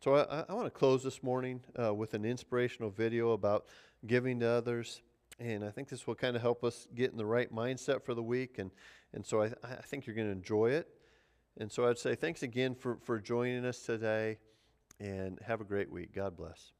So 0.00 0.14
I, 0.14 0.44
I 0.48 0.52
want 0.52 0.66
to 0.66 0.70
close 0.70 1.02
this 1.02 1.22
morning 1.22 1.60
uh, 1.80 1.92
with 1.94 2.14
an 2.14 2.24
inspirational 2.24 2.90
video 2.90 3.32
about 3.32 3.66
giving 4.06 4.40
to 4.40 4.48
others. 4.48 5.02
And 5.40 5.64
I 5.64 5.70
think 5.70 5.88
this 5.88 6.06
will 6.06 6.14
kind 6.14 6.36
of 6.36 6.42
help 6.42 6.64
us 6.64 6.86
get 6.94 7.10
in 7.10 7.16
the 7.16 7.26
right 7.26 7.52
mindset 7.52 8.02
for 8.02 8.14
the 8.14 8.22
week. 8.22 8.58
And, 8.58 8.70
and 9.12 9.24
so 9.24 9.42
I, 9.42 9.52
I 9.64 9.82
think 9.82 10.06
you're 10.06 10.16
going 10.16 10.28
to 10.28 10.32
enjoy 10.32 10.70
it. 10.70 10.88
And 11.58 11.72
so 11.72 11.88
I'd 11.88 11.98
say 11.98 12.14
thanks 12.14 12.42
again 12.42 12.74
for, 12.74 12.98
for 13.02 13.18
joining 13.18 13.64
us 13.64 13.80
today 13.80 14.38
and 15.00 15.38
have 15.46 15.60
a 15.60 15.64
great 15.64 15.90
week. 15.90 16.14
God 16.14 16.36
bless. 16.36 16.72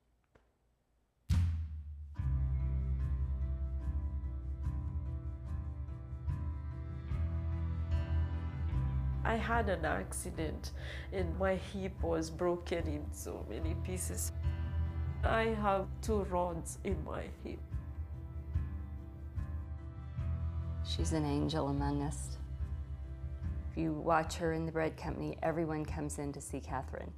I 9.29 9.37
had 9.37 9.69
an 9.69 9.85
accident 9.85 10.71
and 11.12 11.38
my 11.38 11.57
hip 11.57 11.93
was 12.03 12.31
broken 12.31 12.87
in 12.87 13.05
so 13.12 13.45
many 13.51 13.75
pieces. 13.85 14.33
I 15.23 15.55
have 15.61 15.87
two 16.01 16.23
rods 16.31 16.79
in 16.83 16.97
my 17.05 17.25
hip. 17.45 17.59
She's 20.83 21.12
an 21.12 21.27
angel 21.27 21.69
among 21.69 22.01
us. 22.01 22.38
If 23.71 23.77
you 23.77 23.93
watch 23.93 24.37
her 24.37 24.55
in 24.55 24.64
the 24.64 24.73
bread 24.73 24.97
company, 24.97 25.37
everyone 25.43 25.85
comes 25.85 26.19
in 26.19 26.33
to 26.33 26.41
see 26.41 26.61
Catherine. 26.61 27.12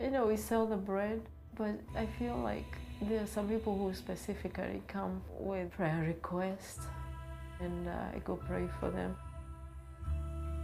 You 0.00 0.10
know, 0.10 0.26
we 0.26 0.36
sell 0.36 0.66
the 0.66 0.76
bread, 0.76 1.20
but 1.54 1.78
I 1.96 2.06
feel 2.06 2.36
like 2.38 2.76
there 3.02 3.22
are 3.22 3.26
some 3.28 3.48
people 3.48 3.78
who 3.78 3.94
specifically 3.94 4.82
come 4.88 5.22
with 5.38 5.70
prayer 5.70 6.02
requests 6.08 6.88
and 7.60 7.88
uh, 7.88 7.92
I 8.14 8.18
go 8.24 8.36
pray 8.36 8.68
for 8.80 8.90
them. 8.90 9.16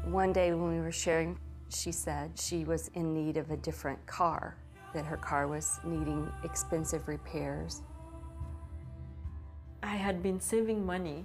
One 0.05 0.33
day 0.33 0.53
when 0.53 0.75
we 0.75 0.81
were 0.81 0.93
sharing, 0.93 1.39
she 1.69 1.93
said 1.93 2.33
she 2.39 2.65
was 2.65 2.89
in 2.95 3.15
need 3.15 3.37
of 3.37 3.51
a 3.51 3.57
different 3.57 4.05
car, 4.07 4.57
that 4.95 5.05
her 5.05 5.17
car 5.17 5.47
was 5.47 5.79
needing 5.85 6.31
expensive 6.43 7.07
repairs. 7.07 7.83
I 9.83 9.97
had 9.97 10.23
been 10.23 10.41
saving 10.41 10.85
money, 10.85 11.25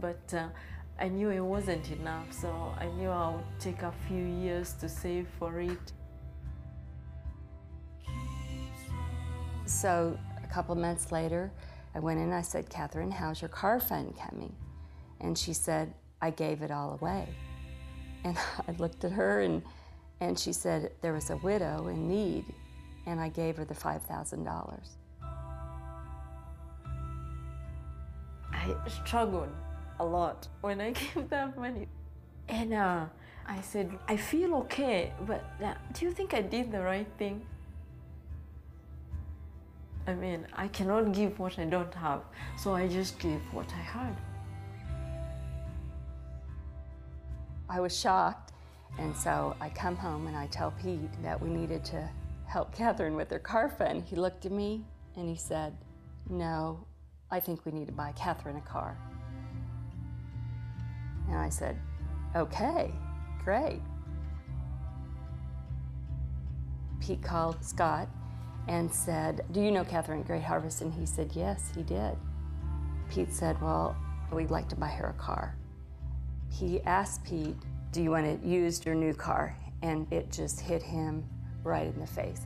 but 0.00 0.34
uh, 0.34 0.48
I 0.98 1.08
knew 1.08 1.30
it 1.30 1.40
wasn't 1.40 1.90
enough, 1.90 2.32
so 2.32 2.74
I 2.78 2.86
knew 2.86 3.08
I 3.08 3.34
would 3.34 3.44
take 3.58 3.82
a 3.82 3.92
few 4.08 4.24
years 4.24 4.72
to 4.74 4.88
save 4.88 5.26
for 5.38 5.60
it. 5.60 5.92
So 9.66 10.18
a 10.42 10.46
couple 10.46 10.74
months 10.74 11.12
later, 11.12 11.52
I 11.94 11.98
went 11.98 12.18
in 12.18 12.26
and 12.26 12.34
I 12.34 12.42
said, 12.42 12.68
Catherine, 12.70 13.10
how's 13.10 13.40
your 13.42 13.48
car 13.48 13.80
fund 13.80 14.16
coming? 14.16 14.54
And 15.22 15.38
she 15.38 15.52
said, 15.52 15.94
I 16.20 16.30
gave 16.30 16.62
it 16.62 16.70
all 16.70 16.98
away. 17.00 17.28
And 18.24 18.36
I 18.68 18.72
looked 18.78 19.04
at 19.04 19.12
her 19.12 19.40
and, 19.40 19.62
and 20.20 20.38
she 20.38 20.52
said 20.52 20.92
there 21.00 21.12
was 21.12 21.30
a 21.30 21.36
widow 21.38 21.88
in 21.88 22.08
need, 22.08 22.44
and 23.06 23.20
I 23.20 23.28
gave 23.28 23.56
her 23.56 23.64
the 23.64 23.74
$5,000. 23.74 24.80
I 28.52 28.74
struggled 29.04 29.48
a 29.98 30.04
lot 30.04 30.46
when 30.60 30.80
I 30.80 30.90
gave 31.02 31.28
that 31.30 31.58
money. 31.58 31.88
And 32.48 32.72
uh, 32.74 33.06
I 33.46 33.60
said, 33.60 33.90
I 34.08 34.16
feel 34.16 34.54
okay, 34.56 35.12
but 35.26 35.44
uh, 35.62 35.74
do 35.94 36.04
you 36.04 36.12
think 36.12 36.34
I 36.34 36.42
did 36.42 36.70
the 36.70 36.80
right 36.80 37.08
thing? 37.18 37.44
I 40.06 40.14
mean, 40.14 40.46
I 40.52 40.68
cannot 40.68 41.12
give 41.12 41.38
what 41.38 41.58
I 41.58 41.64
don't 41.64 41.94
have, 41.94 42.22
so 42.56 42.74
I 42.74 42.88
just 42.88 43.18
gave 43.18 43.40
what 43.52 43.68
I 43.72 43.82
had. 43.82 44.16
I 47.72 47.80
was 47.80 47.98
shocked. 47.98 48.52
And 48.98 49.16
so 49.16 49.56
I 49.58 49.70
come 49.70 49.96
home 49.96 50.26
and 50.26 50.36
I 50.36 50.46
tell 50.48 50.72
Pete 50.82 51.10
that 51.22 51.40
we 51.40 51.48
needed 51.48 51.82
to 51.86 52.08
help 52.46 52.74
Catherine 52.76 53.16
with 53.16 53.30
her 53.30 53.38
car 53.38 53.70
fund. 53.70 54.04
He 54.04 54.14
looked 54.14 54.44
at 54.44 54.52
me 54.52 54.84
and 55.16 55.28
he 55.28 55.36
said, 55.36 55.74
No, 56.28 56.84
I 57.30 57.40
think 57.40 57.64
we 57.64 57.72
need 57.72 57.86
to 57.86 57.92
buy 57.92 58.12
Catherine 58.12 58.56
a 58.56 58.60
car. 58.60 58.98
And 61.28 61.38
I 61.38 61.48
said, 61.48 61.78
Okay, 62.36 62.92
great. 63.42 63.80
Pete 67.00 67.22
called 67.22 67.64
Scott 67.64 68.08
and 68.68 68.92
said, 68.92 69.46
Do 69.50 69.62
you 69.62 69.70
know 69.70 69.82
Catherine 69.82 70.22
Great 70.22 70.42
Harvest? 70.42 70.82
And 70.82 70.92
he 70.92 71.06
said, 71.06 71.30
Yes, 71.34 71.72
he 71.74 71.82
did. 71.82 72.16
Pete 73.10 73.32
said, 73.32 73.60
Well, 73.62 73.96
we'd 74.30 74.50
like 74.50 74.68
to 74.68 74.76
buy 74.76 74.88
her 74.88 75.06
a 75.06 75.14
car 75.14 75.56
he 76.52 76.82
asked 76.82 77.24
Pete, 77.24 77.56
Do 77.92 78.02
you 78.02 78.10
want 78.10 78.42
to 78.42 78.46
use 78.46 78.84
your 78.84 78.94
new 78.94 79.14
car? 79.14 79.56
And 79.82 80.10
it 80.12 80.30
just 80.30 80.60
hit 80.60 80.82
him 80.82 81.24
right 81.64 81.86
in 81.86 81.98
the 81.98 82.06
face. 82.06 82.42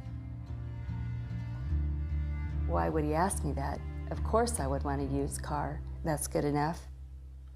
Why 2.66 2.88
would 2.88 3.04
he 3.04 3.14
ask 3.14 3.44
me 3.44 3.52
that? 3.52 3.80
Of 4.10 4.22
course, 4.22 4.60
I 4.60 4.66
would 4.66 4.84
want 4.84 5.00
a 5.00 5.04
used 5.04 5.42
car. 5.42 5.80
That's 6.04 6.28
good 6.28 6.44
enough. 6.44 6.80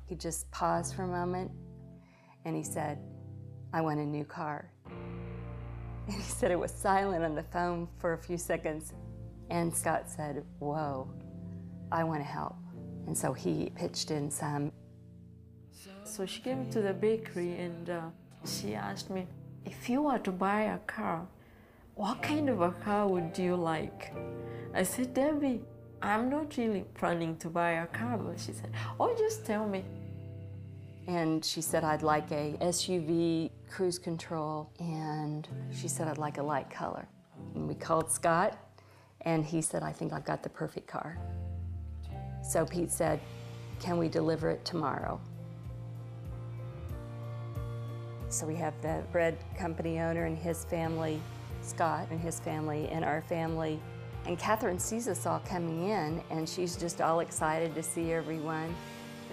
He 0.06 0.16
just 0.16 0.50
paused 0.50 0.94
for 0.94 1.04
a 1.04 1.06
moment 1.06 1.50
and 2.44 2.56
he 2.56 2.64
said, 2.64 2.98
I 3.72 3.80
want 3.80 4.00
a 4.00 4.04
new 4.04 4.24
car. 4.24 4.70
And 6.06 6.16
he 6.16 6.22
said 6.22 6.50
it 6.50 6.58
was 6.58 6.72
silent 6.72 7.24
on 7.24 7.36
the 7.36 7.42
phone 7.44 7.86
for 7.98 8.14
a 8.14 8.18
few 8.18 8.36
seconds. 8.36 8.92
And 9.50 9.74
Scott 9.74 10.10
said, 10.10 10.44
Whoa, 10.58 11.08
I 11.92 12.02
want 12.02 12.20
to 12.20 12.26
help. 12.26 12.56
And 13.06 13.16
so 13.16 13.32
he 13.32 13.70
pitched 13.76 14.10
in 14.10 14.30
some. 14.30 14.72
So 16.10 16.26
she 16.26 16.40
came 16.40 16.68
to 16.70 16.82
the 16.82 16.92
bakery 16.92 17.56
and 17.60 17.88
uh, 17.88 18.00
she 18.44 18.74
asked 18.74 19.10
me, 19.10 19.28
if 19.64 19.88
you 19.88 20.02
were 20.02 20.18
to 20.18 20.32
buy 20.32 20.62
a 20.62 20.78
car, 20.78 21.24
what 21.94 22.20
kind 22.20 22.48
of 22.48 22.60
a 22.62 22.72
car 22.72 23.06
would 23.06 23.38
you 23.38 23.54
like? 23.54 24.12
I 24.74 24.82
said, 24.82 25.14
Debbie, 25.14 25.60
I'm 26.02 26.28
not 26.28 26.56
really 26.56 26.84
planning 26.94 27.36
to 27.36 27.48
buy 27.48 27.70
a 27.84 27.86
car, 27.86 28.18
but 28.18 28.40
she 28.40 28.52
said, 28.52 28.72
Oh, 28.98 29.14
just 29.16 29.46
tell 29.46 29.68
me. 29.68 29.84
And 31.06 31.44
she 31.44 31.60
said, 31.60 31.84
I'd 31.84 32.02
like 32.02 32.32
a 32.32 32.56
SUV 32.60 33.50
cruise 33.68 33.98
control, 33.98 34.72
and 34.80 35.46
she 35.72 35.86
said, 35.86 36.08
I'd 36.08 36.18
like 36.18 36.38
a 36.38 36.42
light 36.42 36.70
color. 36.70 37.06
And 37.54 37.68
we 37.68 37.74
called 37.76 38.10
Scott, 38.10 38.58
and 39.20 39.44
he 39.44 39.62
said, 39.62 39.84
I 39.84 39.92
think 39.92 40.12
I've 40.12 40.24
got 40.24 40.42
the 40.42 40.48
perfect 40.48 40.88
car. 40.88 41.18
So 42.42 42.66
Pete 42.66 42.90
said, 42.90 43.20
Can 43.78 43.96
we 43.96 44.08
deliver 44.08 44.50
it 44.50 44.64
tomorrow? 44.64 45.20
So 48.30 48.46
we 48.46 48.54
have 48.56 48.80
the 48.80 49.02
bread 49.10 49.36
company 49.58 49.98
owner 49.98 50.26
and 50.26 50.38
his 50.38 50.64
family, 50.64 51.20
Scott 51.62 52.06
and 52.12 52.20
his 52.20 52.38
family, 52.38 52.88
and 52.88 53.04
our 53.04 53.22
family. 53.22 53.80
And 54.24 54.38
Catherine 54.38 54.78
sees 54.78 55.08
us 55.08 55.26
all 55.26 55.40
coming 55.40 55.88
in, 55.88 56.22
and 56.30 56.48
she's 56.48 56.76
just 56.76 57.00
all 57.00 57.18
excited 57.20 57.74
to 57.74 57.82
see 57.82 58.12
everyone. 58.12 58.72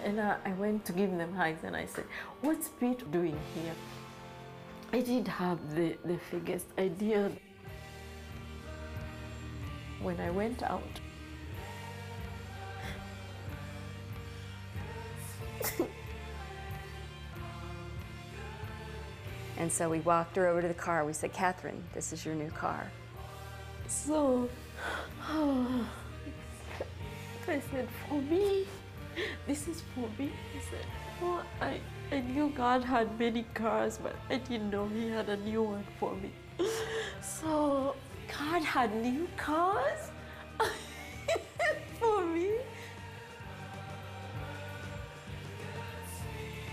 And 0.04 0.20
uh, 0.20 0.38
I 0.44 0.54
went 0.54 0.84
to 0.86 0.94
give 0.94 1.12
them 1.12 1.32
hugs 1.36 1.64
and 1.64 1.76
I 1.76 1.86
said, 1.86 2.06
What's 2.42 2.70
Pete 2.70 3.10
doing 3.12 3.40
here? 3.54 3.74
I 4.92 5.02
didn't 5.02 5.28
have 5.28 5.76
the, 5.76 5.96
the 6.04 6.18
biggest 6.32 6.66
idea. 6.80 7.32
When 10.02 10.20
I 10.20 10.32
went 10.32 10.64
out, 10.64 10.82
And 19.58 19.72
so 19.72 19.90
we 19.90 20.00
walked 20.02 20.36
her 20.36 20.48
over 20.48 20.62
to 20.62 20.68
the 20.68 20.74
car. 20.74 21.04
We 21.06 21.14
said, 21.14 21.34
Catherine, 21.34 21.84
this 21.94 22.14
is 22.14 22.26
your 22.26 22.36
new 22.36 22.50
car. 22.52 22.92
so 23.88 24.50
I 25.30 25.86
said, 27.72 27.88
For 28.08 28.22
me, 28.22 28.66
this 29.48 29.68
is 29.68 29.82
for 29.96 30.10
me. 30.22 30.32
I 30.56 30.60
said, 30.70 30.86
Oh, 31.22 31.44
I, 31.60 31.80
I 32.12 32.20
knew 32.20 32.50
God 32.56 32.84
had 32.84 33.18
many 33.20 33.44
cars, 33.54 34.00
but 34.02 34.16
I 34.30 34.38
didn't 34.38 34.70
know 34.70 34.88
He 34.88 35.10
had 35.10 35.30
a 35.30 35.38
new 35.38 35.64
one 35.64 35.86
for 36.00 36.16
me. 36.16 36.32
So 37.22 37.96
God 38.38 38.62
had 38.62 38.96
new 38.96 39.28
cars 39.38 40.12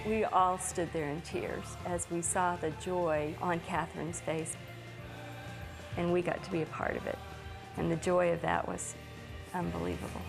We 0.07 0.25
all 0.25 0.59
stood 0.59 0.93
there 0.93 1.09
in 1.09 1.23
tears 1.23 1.65
as 1.87 2.11
we 2.11 2.21
saw 2.21 2.57
the 2.57 2.71
joy 2.73 3.35
on 3.41 3.59
Catherine's 3.61 4.21
face. 4.21 4.55
And 5.97 6.13
we 6.13 6.21
got 6.21 6.45
to 6.45 6.51
be 6.51 6.61
a 6.61 6.67
part 6.67 6.95
of 6.95 7.07
it. 7.07 7.19
And 7.79 7.91
the 7.91 7.97
joy 7.97 8.31
of 8.33 8.43
that 8.43 8.69
was 8.69 8.95
unbelievable. 9.55 10.21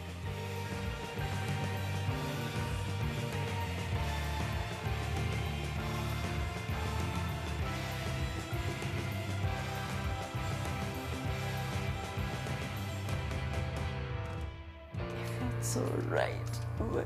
It 14.97 15.27
felt 15.37 15.63
so 15.65 15.81
right. 16.07 16.31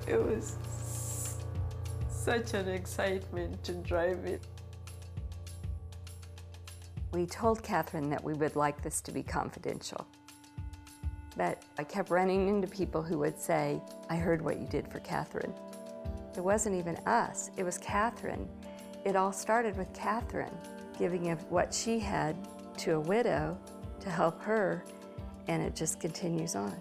It 0.08 0.24
was 0.24 0.58
such 2.20 2.54
an 2.54 2.68
excitement 2.68 3.64
to 3.64 3.74
drive 3.74 4.26
it. 4.26 4.42
We 7.14 7.26
told 7.26 7.64
Catherine 7.64 8.10
that 8.10 8.24
we 8.24 8.34
would 8.34 8.56
like 8.56 8.84
this 8.84 9.02
to 9.02 9.12
be 9.12 9.24
confidential. 9.24 10.06
But 11.38 11.64
I 11.78 11.84
kept 11.84 12.10
running 12.10 12.50
into 12.50 12.68
people 12.68 13.02
who 13.02 13.18
would 13.20 13.40
say, 13.40 13.82
I 14.10 14.18
heard 14.18 14.42
what 14.42 14.60
you 14.60 14.68
did 14.68 14.88
for 14.88 15.00
Catherine. 15.00 15.54
It 16.36 16.42
wasn't 16.42 16.76
even 16.76 16.98
us, 17.08 17.50
it 17.58 17.64
was 17.64 17.78
Catherine. 17.78 18.48
It 19.06 19.16
all 19.16 19.32
started 19.32 19.78
with 19.78 19.92
Catherine 19.94 20.56
giving 20.98 21.32
of 21.32 21.42
what 21.50 21.74
she 21.74 21.98
had 21.98 22.36
to 22.78 22.96
a 22.96 23.00
widow 23.00 23.58
to 24.02 24.10
help 24.10 24.42
her, 24.42 24.84
and 25.48 25.64
it 25.64 25.74
just 25.76 26.00
continues 26.00 26.56
on. 26.56 26.78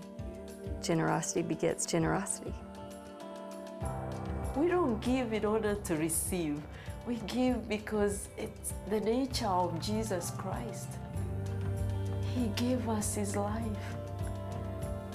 Generosity 0.82 1.42
begets 1.42 1.86
generosity. 1.86 2.52
We 4.58 4.66
don't 4.66 5.00
give 5.00 5.32
in 5.32 5.44
order 5.44 5.76
to 5.76 5.94
receive. 5.94 6.60
We 7.06 7.16
give 7.28 7.68
because 7.68 8.28
it's 8.36 8.72
the 8.90 8.98
nature 8.98 9.46
of 9.46 9.80
Jesus 9.80 10.32
Christ. 10.32 10.88
He 12.34 12.48
gave 12.56 12.88
us 12.88 13.14
His 13.14 13.36
life. 13.36 13.86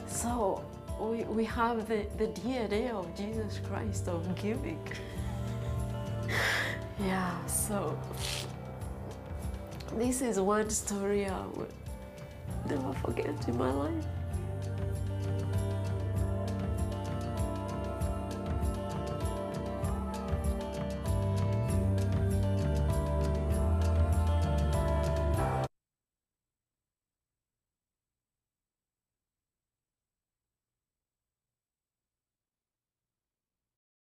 So 0.08 0.64
we, 0.98 1.26
we 1.26 1.44
have 1.44 1.90
the, 1.90 2.06
the 2.18 2.28
DNA 2.28 2.92
of 2.92 3.14
Jesus 3.18 3.60
Christ 3.68 4.08
of 4.08 4.24
giving. 4.42 4.80
yeah, 7.02 7.46
so 7.46 8.00
this 9.98 10.22
is 10.22 10.40
one 10.40 10.70
story 10.70 11.26
I 11.26 11.46
will 11.48 11.68
never 12.70 12.94
forget 12.94 13.48
in 13.50 13.58
my 13.58 13.72
life. 13.72 14.06